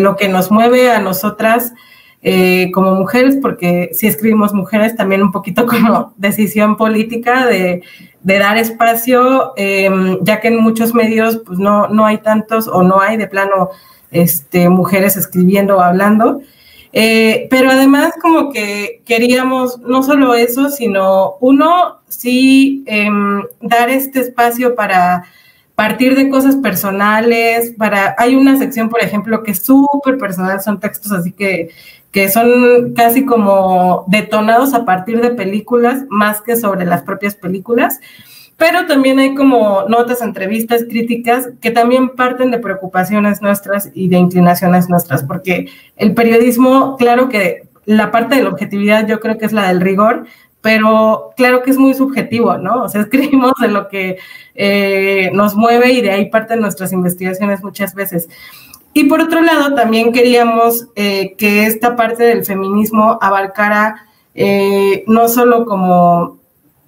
[0.00, 1.72] lo que nos mueve a nosotras
[2.22, 7.82] eh, como mujeres, porque si escribimos mujeres, también un poquito como decisión política de,
[8.22, 9.90] dar espacio, eh,
[10.22, 13.70] ya que en muchos medios pues no, no hay tantos o no hay de plano
[14.10, 16.42] este, mujeres escribiendo o hablando.
[16.92, 24.20] Eh, pero además como que queríamos no solo eso, sino uno, sí em, dar este
[24.20, 25.24] espacio para
[25.80, 30.78] partir de cosas personales, para, hay una sección, por ejemplo, que es súper personal, son
[30.78, 31.70] textos así que,
[32.10, 37.98] que son casi como detonados a partir de películas, más que sobre las propias películas.
[38.58, 44.18] Pero también hay como notas, entrevistas, críticas que también parten de preocupaciones nuestras y de
[44.18, 49.46] inclinaciones nuestras, porque el periodismo, claro que la parte de la objetividad yo creo que
[49.46, 50.26] es la del rigor,
[50.60, 52.84] pero claro que es muy subjetivo, ¿no?
[52.84, 54.18] O sea, escribimos de lo que
[54.54, 58.28] eh, nos mueve y de ahí parten nuestras investigaciones muchas veces.
[58.92, 65.28] Y por otro lado, también queríamos eh, que esta parte del feminismo abarcara eh, no
[65.28, 66.38] solo como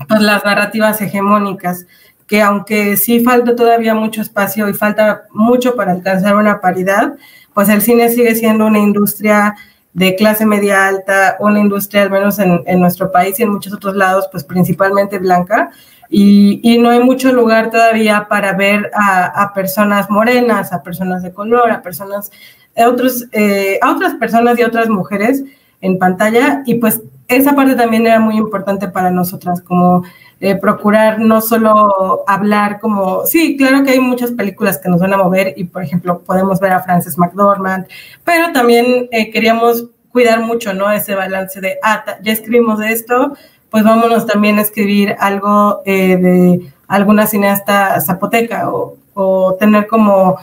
[0.09, 1.87] pues, las narrativas hegemónicas,
[2.27, 7.15] que aunque sí falta todavía mucho espacio y falta mucho para alcanzar una paridad,
[7.55, 9.55] pues el cine sigue siendo una industria
[9.95, 13.73] de clase media alta, una industria al menos en, en nuestro país y en muchos
[13.73, 15.71] otros lados, pues principalmente blanca,
[16.09, 21.23] y, y no hay mucho lugar todavía para ver a, a, personas morenas, a personas
[21.23, 22.31] de color, a personas,
[22.77, 25.43] a, otros, eh, a otras personas y otras mujeres
[25.81, 27.03] en pantalla, y pues
[27.37, 30.03] esa parte también era muy importante para nosotras, como
[30.45, 35.13] eh, procurar no solo hablar como, sí, claro que hay muchas películas que nos van
[35.13, 37.87] a mover y, por ejemplo, podemos ver a Frances McDormand,
[38.25, 40.91] pero también eh, queríamos cuidar mucho, ¿no?
[40.91, 43.35] Ese balance de, ah, ya escribimos de esto,
[43.71, 50.39] pues vámonos también a escribir algo eh, de alguna cineasta zapoteca o, tener como,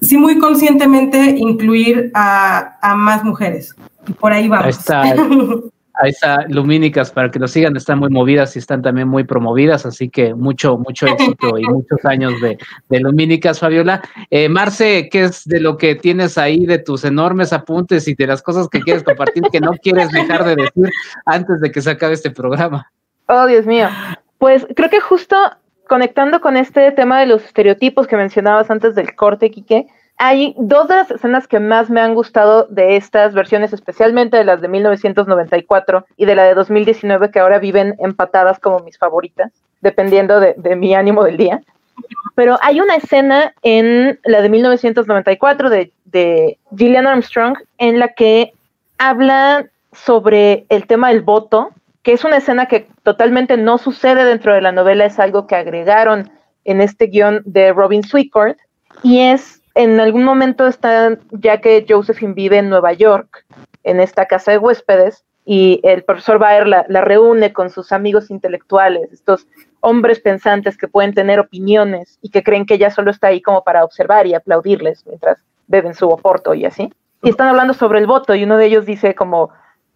[0.00, 3.74] sí muy conscientemente incluir a, a, más mujeres.
[4.06, 4.88] Y por ahí vamos.
[4.88, 5.14] Ahí está,
[6.00, 9.84] Ahí está Lumínicas para que lo sigan, están muy movidas y están también muy promovidas,
[9.84, 12.56] así que mucho, mucho éxito y muchos años de,
[12.88, 14.00] de Lumínicas, Fabiola.
[14.30, 18.26] Eh, Marce, ¿qué es de lo que tienes ahí de tus enormes apuntes y de
[18.28, 20.88] las cosas que quieres compartir que no quieres dejar de decir
[21.26, 22.90] antes de que se acabe este programa?
[23.26, 23.88] Oh, Dios mío.
[24.38, 25.36] Pues creo que justo
[25.88, 29.88] conectando con este tema de los estereotipos que mencionabas antes del corte, Quique,
[30.18, 34.44] hay dos de las escenas que más me han gustado de estas versiones, especialmente de
[34.44, 39.52] las de 1994 y de la de 2019, que ahora viven empatadas como mis favoritas,
[39.80, 41.62] dependiendo de, mi ánimo del día.
[42.34, 48.52] Pero hay una escena en la de 1994 de, de Gillian Armstrong en la que
[48.98, 51.70] habla sobre el tema del voto,
[52.02, 55.54] que es una escena que totalmente no sucede dentro de la novela, es algo que
[55.54, 56.30] agregaron
[56.64, 58.58] en este guion de Robin Sweetcourt,
[59.02, 63.44] y es en algún momento está, ya que Josephine vive en Nueva York,
[63.84, 69.12] en esta casa de huéspedes, y el profesor Baer la, reúne con sus amigos intelectuales,
[69.12, 69.46] estos
[69.78, 73.62] hombres pensantes que pueden tener opiniones y que creen que ella solo está ahí como
[73.62, 76.92] para observar y aplaudirles mientras beben su oporto y así.
[77.22, 79.50] Y están hablando sobre el voto y uno de ellos dice como,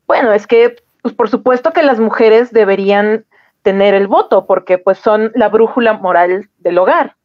[0.06, 3.24] bueno, es que pues por supuesto que las mujeres deberían
[3.62, 7.16] tener el voto porque pues son la brújula moral del hogar.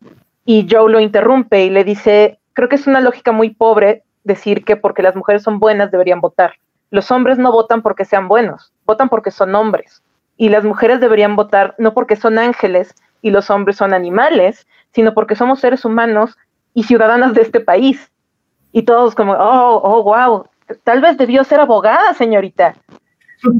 [0.43, 4.65] Y Joe lo interrumpe y le dice, creo que es una lógica muy pobre decir
[4.65, 6.55] que porque las mujeres son buenas deberían votar.
[6.89, 10.01] Los hombres no votan porque sean buenos, votan porque son hombres.
[10.37, 15.13] Y las mujeres deberían votar no porque son ángeles y los hombres son animales, sino
[15.13, 16.35] porque somos seres humanos
[16.73, 18.11] y ciudadanas de este país.
[18.71, 20.49] Y todos como, oh, oh, wow,
[20.83, 22.73] tal vez debió ser abogada, señorita.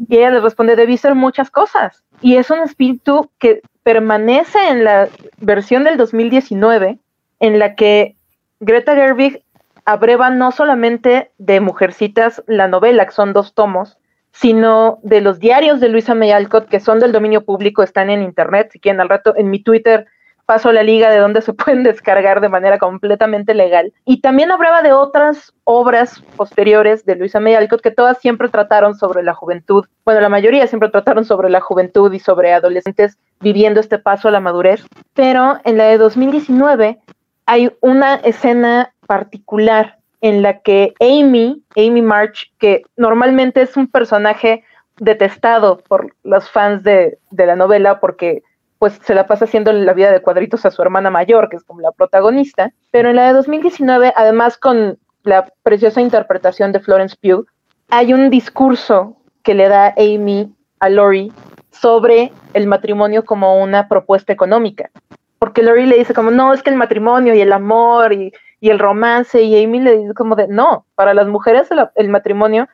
[0.10, 2.04] Y ella les responde, debí ser muchas cosas.
[2.22, 6.98] Y es un espíritu que permanece en la versión del 2019,
[7.40, 8.17] en la que
[8.60, 9.44] Greta Gerwig
[9.86, 13.98] abreva no solamente de Mujercitas la novela, que son dos tomos,
[14.32, 18.22] sino de los diarios de Luisa May Alcott, que son del dominio público, están en
[18.22, 18.70] internet.
[18.72, 20.08] Si quieren, al rato en mi Twitter
[20.48, 23.94] paso la liga de donde se pueden descargar de manera completamente legal.
[24.06, 28.96] Y también hablaba de otras obras posteriores de Luisa May Alcott que todas siempre trataron
[28.96, 29.86] sobre la juventud.
[30.06, 34.32] Bueno, la mayoría siempre trataron sobre la juventud y sobre adolescentes viviendo este paso a
[34.32, 34.86] la madurez.
[35.14, 37.00] Pero en la de 2019
[37.48, 44.64] hay una escena particular en la que Amy, Amy March, que normalmente es un personaje
[45.00, 48.44] detestado por los fans de, la novela porque
[48.80, 51.64] pues se la pasa haciendo la vida de cuadritos a su hermana mayor, que es
[51.64, 57.16] como la protagonista, pero en la de 2019, además con la preciosa interpretación de Florence
[57.20, 57.48] Pugh,
[57.90, 61.32] hay un discurso que le da Amy a Lori
[61.72, 64.92] sobre el matrimonio como una propuesta económica
[65.40, 68.80] porque Lori le dice como, no, es que el matrimonio y el amor y, el
[68.80, 72.68] romance, y Amy le dice como de, no, para las mujeres el, matrimonio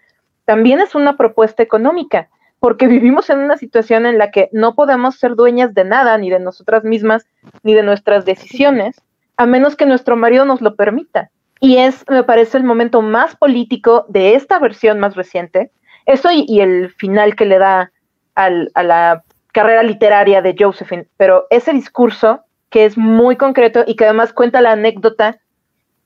[0.45, 5.15] también es una propuesta económica, porque vivimos en una situación en la que no podemos
[5.15, 7.25] ser dueñas de nada, ni de nosotras mismas,
[7.63, 9.01] ni de nuestras decisiones,
[9.35, 11.29] a menos que nuestro marido nos lo permita.
[11.59, 15.71] Y es, me parece, el momento más político de esta versión más reciente.
[16.05, 17.91] Eso y, el final que le da
[18.35, 22.43] a la carrera literaria de Josephine, pero ese discurso
[22.73, 25.37] que es muy concreto y que además cuenta la anécdota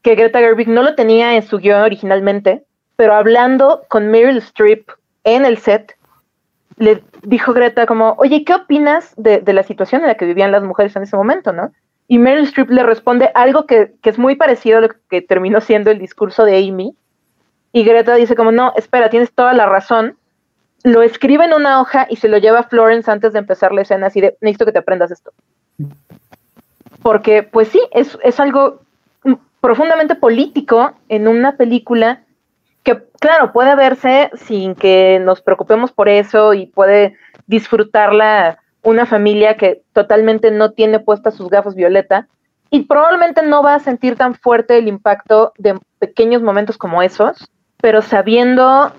[0.02, 2.66] que Greta Gerwig no lo tenía en su guion originalmente,
[2.98, 4.90] pero hablando con Meryl Streep
[5.24, 5.96] en el set,
[6.76, 10.62] le dijo Greta como, oye, ¿qué opinas de, la situación en la que vivían las
[10.62, 11.72] mujeres en ese momento, no?
[12.10, 15.62] Y Meryl Streep le responde algo que, que, es muy parecido a lo que terminó
[15.62, 16.98] siendo el discurso de Amy.
[17.72, 20.18] Y Greta dice como, no, espera, tienes toda la razón.
[20.84, 23.84] Lo escribe en una hoja y se lo lleva a Florence antes de empezar la
[23.84, 25.32] escena, así de, necesito que te aprendas esto
[27.08, 28.82] porque pues sí, es, es algo
[29.62, 32.26] profundamente político en una película
[32.84, 39.56] que, claro, puede verse sin que nos preocupemos por eso y puede disfrutarla una familia
[39.56, 42.28] que totalmente no tiene puestas sus gafas violeta
[42.72, 47.50] y probablemente no va a sentir tan fuerte el impacto de pequeños momentos como esos,
[47.78, 48.92] pero sabiendo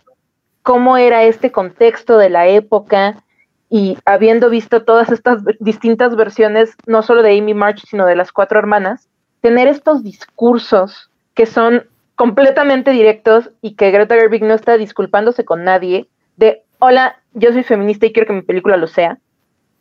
[0.63, 3.23] cómo era este contexto de la época
[3.71, 8.33] y habiendo visto todas estas distintas versiones, no solo de Amy March, sino de las
[8.33, 9.09] cuatro hermanas,
[9.41, 15.65] tener estos discursos que son completamente directos y que Greta Gerwig no está disculpándose con
[15.65, 19.19] nadie, de, hola, yo soy feminista y quiero que mi película lo sea,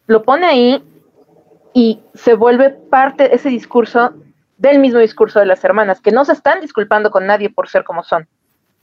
[0.05, 0.83] lo pone ahí
[1.73, 4.13] y se vuelve parte ese discurso
[4.57, 7.83] del mismo discurso de las hermanas, que no se están disculpando con nadie por ser
[7.83, 8.27] como son.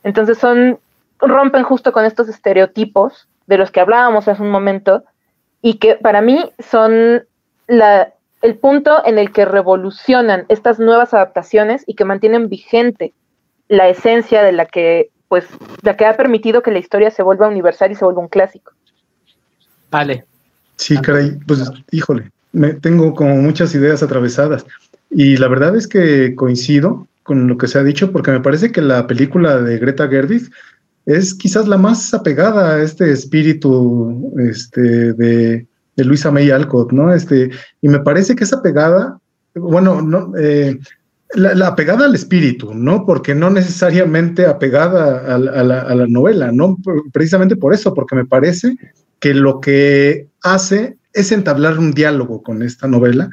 [0.03, 0.79] Entonces son,
[1.19, 5.05] rompen justo con estos estereotipos de los que hablábamos hace un momento
[5.62, 7.24] y que para mí son
[7.66, 13.14] la, el punto en el que revolucionan estas nuevas adaptaciones y que mantienen vigente
[13.68, 15.47] la esencia de la que, pues,
[15.82, 18.72] la que ha permitido que la historia se vuelva universal y se vuelva un clásico.
[19.90, 20.24] Vale.
[20.76, 24.66] Sí, caray, pues, híjole, me, tengo como muchas ideas atravesadas.
[25.09, 28.72] Y la verdad es que coincido con lo que se ha dicho, porque me parece
[28.72, 30.51] que la película de Greta Gerwig
[31.07, 37.13] es quizás la más apegada a este espíritu este, de, de Luisa May Alcott, ¿no?
[37.13, 37.51] Este,
[37.81, 39.19] y me parece que esa pegada,
[39.55, 40.79] bueno, no, eh,
[41.35, 43.05] la, apegada al espíritu, ¿no?
[43.07, 46.79] Porque no necesariamente apegada a, la, novela, ¿no?
[47.13, 48.77] Precisamente por eso, porque me parece
[49.19, 53.31] que lo que hace es entablar un diálogo con esta novela.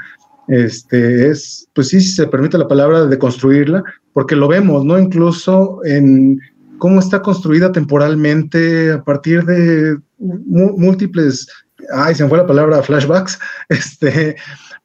[0.48, 5.00] Este es, pues sí, si se permite la palabra, de construirla, porque lo vemos, ¿no?
[5.00, 6.40] Incluso en
[6.82, 11.48] cómo está construida temporalmente a partir de múltiples
[11.94, 14.36] ay, se me fue la palabra flashbacks, este,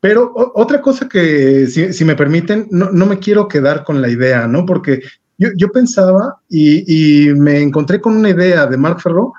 [0.00, 4.66] pero otra cosa que, si, me permiten, no, me quiero quedar con la idea, ¿no?
[4.66, 5.00] Porque
[5.38, 9.32] yo, pensaba y, me encontré con una idea de Marc Ferro,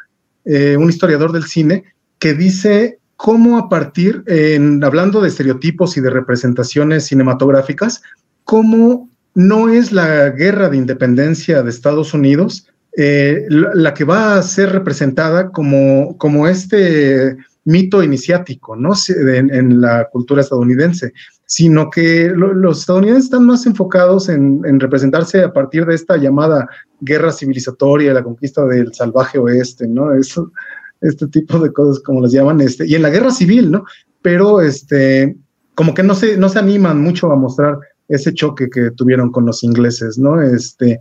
[0.44, 1.84] eh, un historiador del cine,
[2.18, 8.02] que dice cómo a partir, en, hablando de estereotipos y de representaciones cinematográficas,
[8.46, 12.66] cómo no es la guerra de independencia de Estados Unidos
[12.98, 18.94] eh, la, que va a ser representada como, como este mito iniciático, ¿no?
[19.08, 21.14] En, la cultura estadounidense,
[21.46, 26.68] sino que los estadounidenses están más enfocados en, representarse a partir de esta llamada
[27.02, 30.16] guerra civilizatoria, la conquista del salvaje oeste, ¿no?
[30.16, 33.86] Este tipo de cosas, como las llaman, este, y en la guerra civil, ¿no?
[34.24, 35.38] Pero, este,
[35.76, 37.78] como que no se, no se animan mucho a mostrar
[38.08, 40.42] ese choque que tuvieron con los ingleses, ¿no?
[40.42, 41.00] Este,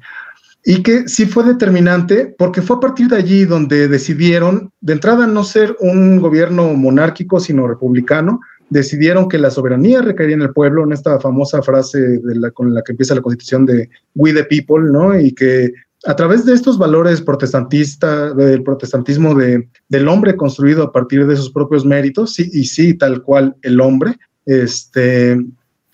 [0.64, 5.26] y que sí fue determinante porque fue a partir de allí donde decidieron, de entrada,
[5.26, 10.82] no ser un gobierno monárquico, sino republicano, decidieron que la soberanía recaería en el pueblo,
[10.82, 14.44] en esta famosa frase de la, con la que empieza la constitución de We the
[14.44, 15.18] People, ¿no?
[15.18, 15.72] Y que
[16.04, 21.36] a través de estos valores protestantistas, del protestantismo de, del hombre construido a partir de
[21.36, 25.38] sus propios méritos, y sí, tal cual el hombre, este,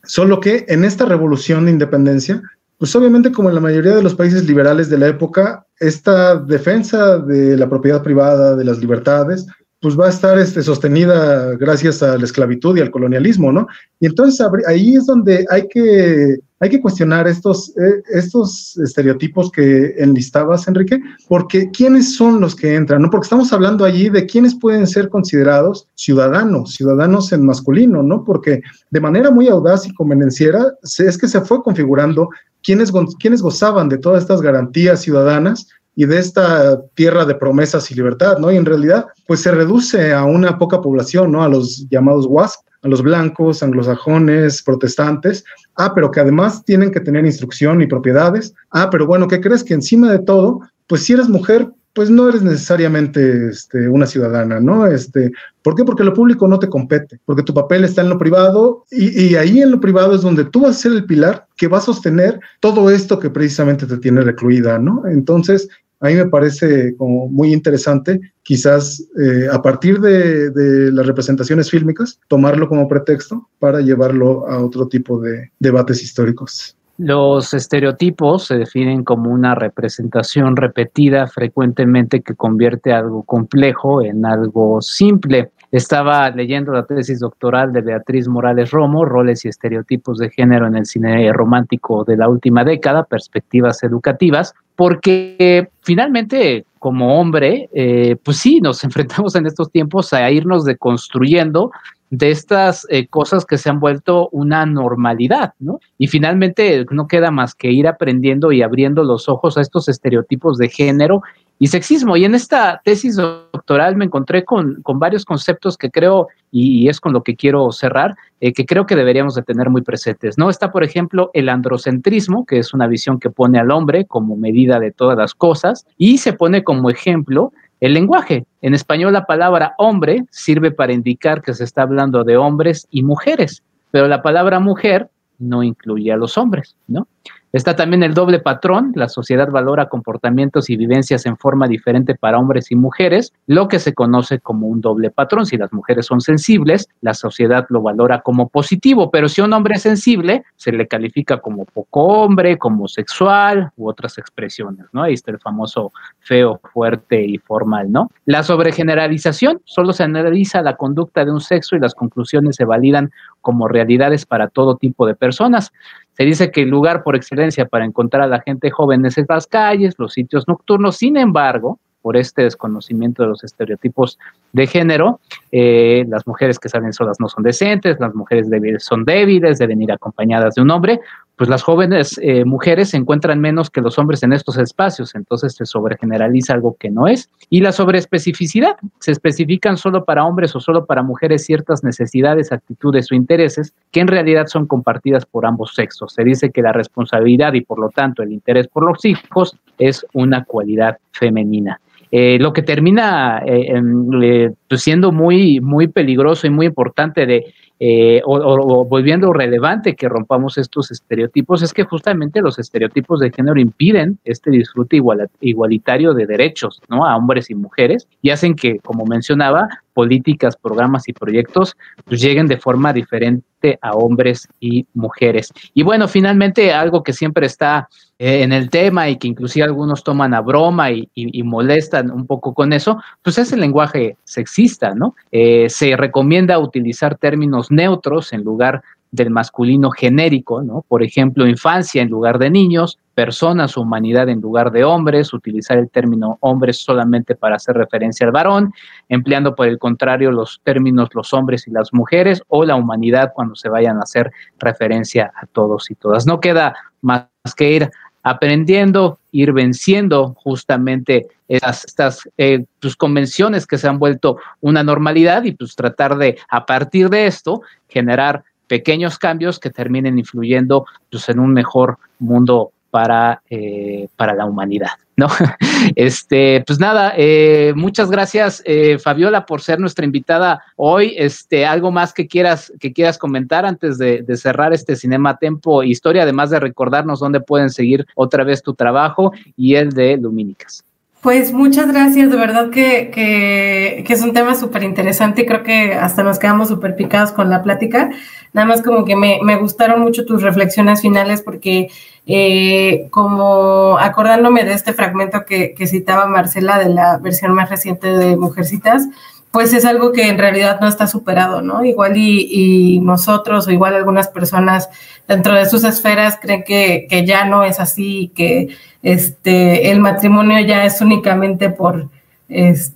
[0.05, 2.43] solo que en esta revolución de independencia,
[2.79, 7.19] pues obviamente como en la mayoría de los países liberales de la época, esta defensa
[7.19, 9.47] de la propiedad privada, de las libertades,
[9.81, 13.67] pues va a estar este, sostenida gracias a la esclavitud y al colonialismo, ¿no?
[13.99, 19.97] Y entonces ahí es donde hay que hay que cuestionar estos, eh, estos estereotipos que
[19.99, 23.03] enlistabas, Enrique, porque ¿quiénes son los que entran?
[23.03, 23.11] ¿no?
[23.11, 28.23] Porque estamos hablando allí de quiénes pueden ser considerados ciudadanos, ciudadanos en masculino, ¿no?
[28.23, 32.29] Porque de manera muy audaz y convenenciera es que se fue configurando
[32.63, 37.97] quiénes, quiénes gozaban de todas estas garantías ciudadanas y de esta tierra de promesas y
[37.97, 38.53] libertad, ¿no?
[38.53, 41.43] Y en realidad, pues se reduce a una poca población, ¿no?
[41.43, 45.45] A los llamados WASP, a los blancos, anglosajones, protestantes.
[45.77, 48.55] Ah, pero que además tienen que tener instrucción y propiedades.
[48.71, 49.65] Ah, pero bueno, ¿qué crees?
[49.65, 54.61] Que encima de todo, pues si eres mujer, pues no eres necesariamente este, una ciudadana,
[54.61, 54.87] ¿no?
[54.87, 55.31] Este,
[55.63, 55.85] ¿Por qué?
[55.85, 59.37] Porque lo público no te compete, porque tu papel está en lo privado y, y,
[59.37, 61.83] ahí en lo privado es donde tú vas a ser el pilar que va a
[61.83, 65.07] sostener todo esto que precisamente te tiene recluida, ¿no?
[65.07, 65.69] Entonces,
[66.03, 72.19] a mí me parece como muy interesante, quizás eh, a partir de, las representaciones fílmicas,
[72.27, 76.77] tomarlo como pretexto para llevarlo a otro tipo de debates históricos.
[76.99, 84.83] Los estereotipos se definen como una representación repetida frecuentemente que convierte algo complejo en algo
[84.83, 85.53] simple.
[85.71, 90.77] Estaba leyendo la tesis doctoral de Beatriz Morales Romo, Roles y estereotipos de género en
[90.77, 98.39] el cine romántico de la última década, perspectivas educativas, porque finalmente como hombre, eh, pues
[98.39, 101.71] sí, nos enfrentamos en estos tiempos a irnos deconstruyendo
[102.11, 105.79] de estas eh, cosas que se han vuelto una normalidad, ¿no?
[105.99, 110.59] Y finalmente no queda más que ir aprendiendo y abriendo los ojos a estos estereotipos
[110.59, 111.23] de género
[111.59, 112.17] y sexismo.
[112.17, 117.13] Y en esta tesis doctoral me encontré con, varios conceptos que creo, y, es con
[117.13, 120.39] lo que quiero cerrar, eh, que creo que deberíamos de tener muy presentes.
[120.39, 120.51] ¿no?
[120.51, 124.81] Está, por ejemplo, el androcentrismo, que es una visión que pone al hombre como medida
[124.81, 128.47] de todas las cosas, y se pone como ejemplo el lenguaje.
[128.61, 133.03] En español la palabra hombre sirve para indicar que se está hablando de hombres y
[133.03, 137.09] mujeres, pero la palabra mujer no incluye a los hombres, ¿no?
[137.53, 142.39] Está también el doble patrón, la sociedad valora comportamientos y vivencias en forma diferente para
[142.39, 145.45] hombres y mujeres, lo que se conoce como un doble patrón.
[145.45, 149.75] Si las mujeres son sensibles, la sociedad lo valora como positivo, pero si un hombre
[149.75, 155.03] es sensible, se le califica como poco hombre, como sexual u otras expresiones, ¿no?
[155.03, 158.11] Ahí está el famoso feo, fuerte y formal, ¿no?
[158.25, 163.11] La sobregeneralización solo se analiza la conducta de un sexo y las conclusiones se validan
[163.43, 165.73] como realidades para todo tipo de personas.
[166.15, 169.47] Se dice que el lugar por excelencia para encontrar a la gente joven es las
[169.47, 170.97] calles, los sitios nocturnos.
[170.97, 174.19] Sin embargo, por este desconocimiento de los estereotipos
[174.53, 175.21] de género,
[175.53, 179.81] eh, las mujeres que salen solas no son decentes, las mujeres débiles son débiles, deben
[179.81, 181.01] ir acompañadas de un hombre,
[181.37, 185.55] pues las jóvenes eh, mujeres se encuentran menos que los hombres en estos espacios, entonces
[185.55, 187.31] se sobregeneraliza algo que no es.
[187.49, 193.11] Y la sobreespecificidad, se especifican solo para hombres o solo para mujeres ciertas necesidades, actitudes
[193.11, 196.13] o intereses que en realidad son compartidas por ambos sexos.
[196.15, 200.07] Se dice que la responsabilidad y por lo tanto el interés por los hijos es
[200.13, 201.81] una cualidad femenina.
[202.15, 207.47] Eh, lo que termina eh, pues siendo muy, muy peligroso y muy importante de
[207.85, 213.59] eh, o, volviendo relevante que rompamos estos estereotipos, es que justamente los estereotipos de género
[213.59, 215.01] impiden este disfrute
[215.41, 217.05] igualitario de derechos, ¿no?
[217.05, 222.47] A hombres y mujeres y hacen que, como mencionaba, políticas, programas y proyectos pues, lleguen
[222.47, 225.53] de forma diferente a hombres y mujeres.
[225.75, 227.89] Y bueno, finalmente algo que siempre está
[228.19, 231.09] eh, en el tema y que inclusive algunos toman a broma y,
[231.43, 235.15] molestan un poco con eso, pues es el lenguaje sexista, ¿no?
[235.31, 240.85] Eh, se recomienda utilizar términos neutros en lugar del masculino genérico, ¿no?
[240.89, 245.91] Por ejemplo, infancia en lugar de niños, personas humanidad en lugar de hombres, utilizar el
[245.91, 248.73] término hombres solamente para hacer referencia al varón,
[249.09, 253.55] empleando por el contrario los términos los hombres y las mujeres o la humanidad cuando
[253.55, 256.27] se vayan a hacer referencia a todos y todas.
[256.27, 257.91] No queda más que ir
[258.23, 265.43] aprendiendo, ir venciendo justamente estas, estas eh, pues, convenciones que se han vuelto una normalidad
[265.45, 271.29] y pues tratar de, a partir de esto, generar pequeños cambios que terminen influyendo pues,
[271.29, 274.91] en un mejor mundo para, eh, para la humanidad.
[275.17, 275.27] ¿no?
[275.97, 281.15] Este, pues nada, eh, muchas gracias, eh, Fabiola, por ser nuestra invitada hoy.
[281.17, 286.23] Este, algo más que quieras, que quieras comentar antes de, cerrar este Cinema Tempo Historia,
[286.23, 290.85] además de recordarnos dónde pueden seguir otra vez tu trabajo y el de Lumínicas.
[291.23, 295.95] Pues muchas gracias, de verdad que, que, es un tema súper interesante y creo que
[295.95, 298.11] hasta nos quedamos súper picados con la plática.
[298.53, 301.91] Nada más como que me, me gustaron mucho tus reflexiones finales porque
[302.27, 308.09] eh, como acordándome de este fragmento que, que citaba Marcela de la versión más reciente
[308.09, 309.07] de Mujercitas,
[309.53, 311.85] pues es algo que en realidad no está superado, ¿no?
[311.85, 314.89] Igual y, nosotros o igual algunas personas
[315.29, 318.69] dentro de sus esferas creen que, ya no es así, que
[319.03, 322.09] este, el matrimonio ya es únicamente por,
[322.49, 322.95] es,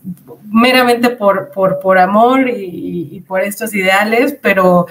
[0.50, 4.86] meramente por, por, por amor y, por estos ideales, pero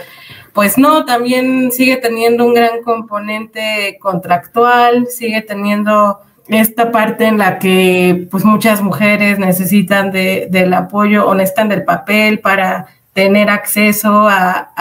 [0.53, 7.59] pues no, también sigue teniendo un gran componente contractual, sigue teniendo esta parte en la
[7.59, 14.27] que pues muchas mujeres necesitan de, del apoyo o necesitan del papel para tener acceso
[14.27, 14.71] a,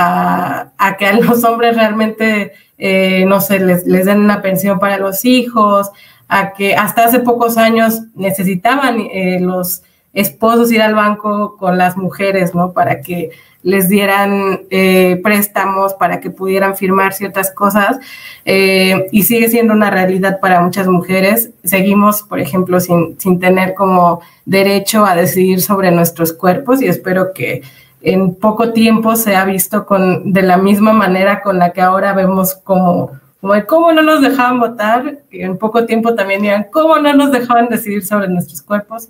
[0.77, 4.99] a, que a los hombres realmente, eh, no sé, les, les, den una pensión para
[4.99, 5.91] los hijos,
[6.29, 11.97] a que hasta hace pocos años necesitaban eh, los esposos ir al banco con las
[11.97, 12.73] mujeres, ¿no?
[12.73, 13.31] Para que
[13.65, 17.99] les dieran eh, préstamos para que pudieran firmar ciertas cosas
[18.45, 21.51] eh, y sigue siendo una realidad para muchas mujeres.
[21.65, 27.33] Seguimos, por ejemplo, sin, sin tener como derecho a decidir sobre nuestros cuerpos y espero
[27.35, 27.63] que
[28.03, 32.13] en poco tiempo se ha visto con, de la misma manera con la que ahora
[32.13, 36.99] vemos como, como cómo no nos dejaban votar, y en poco tiempo también dirán cómo
[36.99, 39.09] no nos dejaban decidir sobre nuestros cuerpos.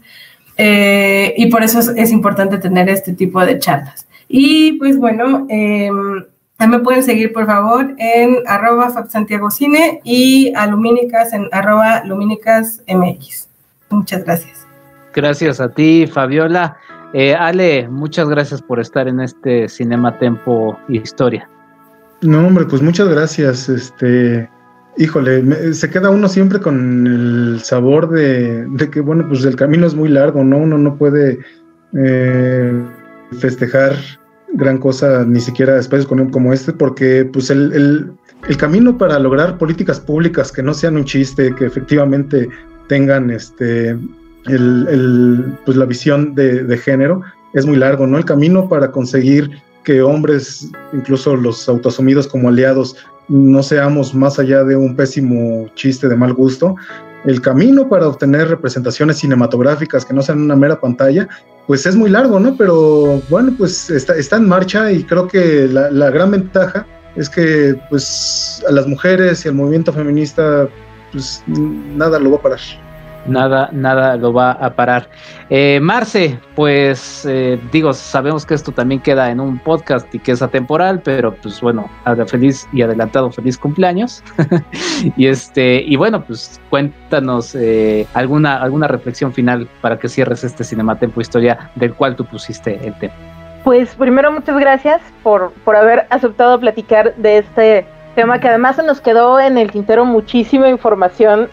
[0.56, 4.06] Eh, y por eso es, es importante tener este tipo de charlas.
[4.28, 5.90] Y pues bueno, eh,
[6.68, 8.92] me pueden seguir por favor en arroba
[9.50, 13.48] Cine y a Lumínicas en arroba MX.
[13.90, 14.66] Muchas gracias.
[15.14, 16.76] Gracias a ti, Fabiola.
[17.12, 21.48] Eh, Ale, muchas gracias por estar en este Cinema Tempo Historia.
[22.22, 23.68] No, hombre, pues muchas gracias.
[23.68, 24.48] Este,
[24.96, 29.86] híjole, se queda uno siempre con el sabor de, de, que, bueno, pues el camino
[29.86, 30.58] es muy largo, ¿no?
[30.58, 31.38] Uno no puede
[31.96, 32.82] eh,
[33.34, 33.96] festejar
[34.54, 38.12] gran cosa ni siquiera espacios como este, porque pues el,
[38.58, 42.48] camino para lograr políticas públicas que no sean un chiste, que efectivamente
[42.88, 43.96] tengan este
[44.46, 47.22] el, pues la visión de, género,
[47.54, 48.18] es muy largo, ¿no?
[48.18, 49.50] El camino para conseguir
[49.84, 52.96] que hombres, incluso los autoasumidos como aliados,
[53.28, 56.76] no seamos más allá de un pésimo chiste de mal gusto,
[57.24, 61.28] el camino para obtener representaciones cinematográficas que no sean una mera pantalla,
[61.66, 62.56] pues es muy largo, ¿no?
[62.56, 66.86] Pero bueno, pues está, está en marcha y creo que la, la gran ventaja
[67.16, 70.68] es que pues a las mujeres y al movimiento feminista
[71.12, 72.60] pues nada lo va a parar
[73.26, 75.08] nada, nada lo va a parar.
[75.50, 80.32] Eh, Marce, pues eh, digo, sabemos que esto también queda en un podcast y que
[80.32, 81.88] es atemporal, pero pues bueno,
[82.26, 84.22] feliz y adelantado feliz cumpleaños.
[85.16, 90.64] y este, y bueno, pues cuéntanos eh, alguna, alguna reflexión final para que cierres este
[90.64, 93.14] Cinematempo Historia del cual tú pusiste el tema.
[93.64, 98.82] Pues primero muchas gracias por, por haber aceptado platicar de este tema que además se
[98.82, 101.48] nos quedó en el tintero muchísima información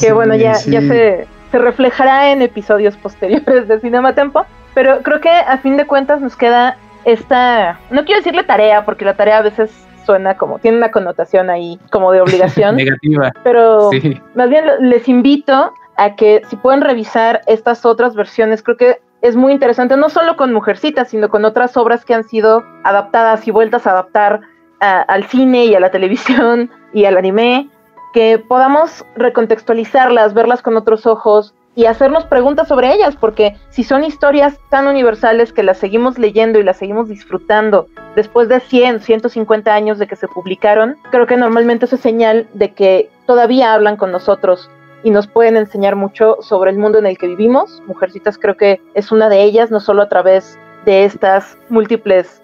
[0.00, 4.44] que bueno, ya, ya se, se, reflejará en episodios posteriores de Cinema Tempo,
[4.74, 9.04] pero creo que a fin de cuentas nos queda esta, no quiero decirle tarea, porque
[9.04, 9.70] la tarea a veces
[10.04, 12.76] suena como, tiene una connotación ahí como de obligación.
[12.76, 13.32] Negativa.
[13.42, 13.90] Pero
[14.34, 19.36] más bien les invito a que si pueden revisar estas otras versiones, creo que es
[19.36, 23.52] muy interesante, no solo con Mujercitas, sino con otras obras que han sido adaptadas y
[23.52, 24.40] vueltas a adaptar
[24.82, 27.70] al cine y a la televisión y al anime,
[28.12, 34.04] que podamos recontextualizarlas, verlas con otros ojos y hacernos preguntas sobre ellas, porque si son
[34.04, 39.72] historias tan universales que las seguimos leyendo y las seguimos disfrutando después de 100, 150
[39.72, 43.96] años de que se publicaron, creo que normalmente eso es señal de que todavía hablan
[43.96, 44.68] con nosotros
[45.02, 47.82] y nos pueden enseñar mucho sobre el mundo en el que vivimos.
[47.86, 52.42] Mujercitas creo que es una de ellas, no solo a través de estas múltiples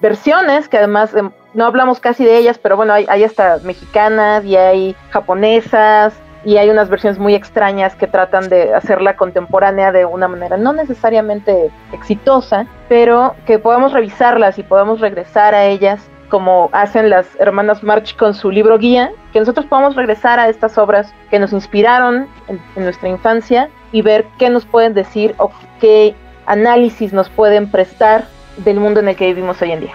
[0.00, 4.56] versiones, que además em, no hablamos casi de ellas, pero bueno, hay, hasta mexicanas y
[4.56, 6.14] hay japonesas
[6.44, 10.72] y hay unas versiones muy extrañas que tratan de hacerla contemporánea de una manera no
[10.72, 17.82] necesariamente exitosa, pero que podamos revisarlas y podamos regresar a ellas como hacen las hermanas
[17.82, 22.26] March con su libro guía, que nosotros podamos regresar a estas obras que nos inspiraron
[22.48, 26.14] en nuestra infancia y ver qué nos pueden decir o qué
[26.46, 28.24] análisis nos pueden prestar
[28.56, 29.92] del mundo en el que vivimos hoy en día.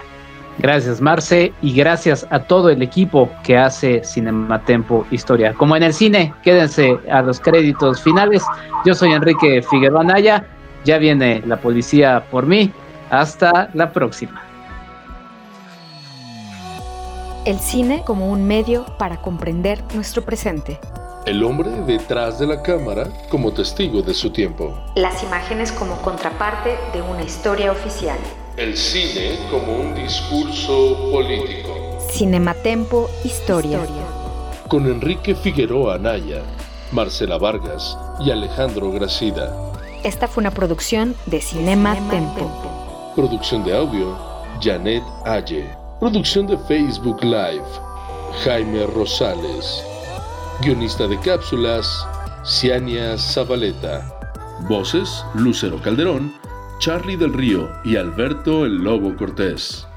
[0.58, 5.54] Gracias Marce y gracias a todo el equipo que hace Cinematempo Historia.
[5.54, 8.42] Como en el cine, quédense a los créditos finales.
[8.84, 10.44] Yo soy Enrique Figueroa Naya,
[10.84, 12.72] ya viene la policía por mí.
[13.10, 14.42] Hasta la próxima.
[17.44, 20.78] El cine como un medio para comprender nuestro presente.
[21.24, 24.78] El hombre detrás de la cámara como testigo de su tiempo.
[24.96, 28.18] Las imágenes como contraparte de una historia oficial.
[28.58, 31.96] El cine como un discurso político.
[32.10, 33.78] Cinematempo Historia.
[34.66, 36.42] Con Enrique Figueroa Anaya,
[36.90, 39.54] Marcela Vargas y Alejandro Gracida.
[40.02, 43.12] Esta fue una producción de Cinema, Tempo.
[43.14, 44.18] Producción de audio,
[44.60, 45.70] Janet Aye.
[46.00, 47.62] Producción de Facebook Live,
[48.42, 49.84] Jaime Rosales.
[50.62, 52.04] Guionista de cápsulas,
[52.44, 54.04] Ciania Zabaleta.
[54.68, 56.34] Voces, Lucero Calderón,
[56.78, 59.87] Charlie del Río y Alberto el Lobo Cortés.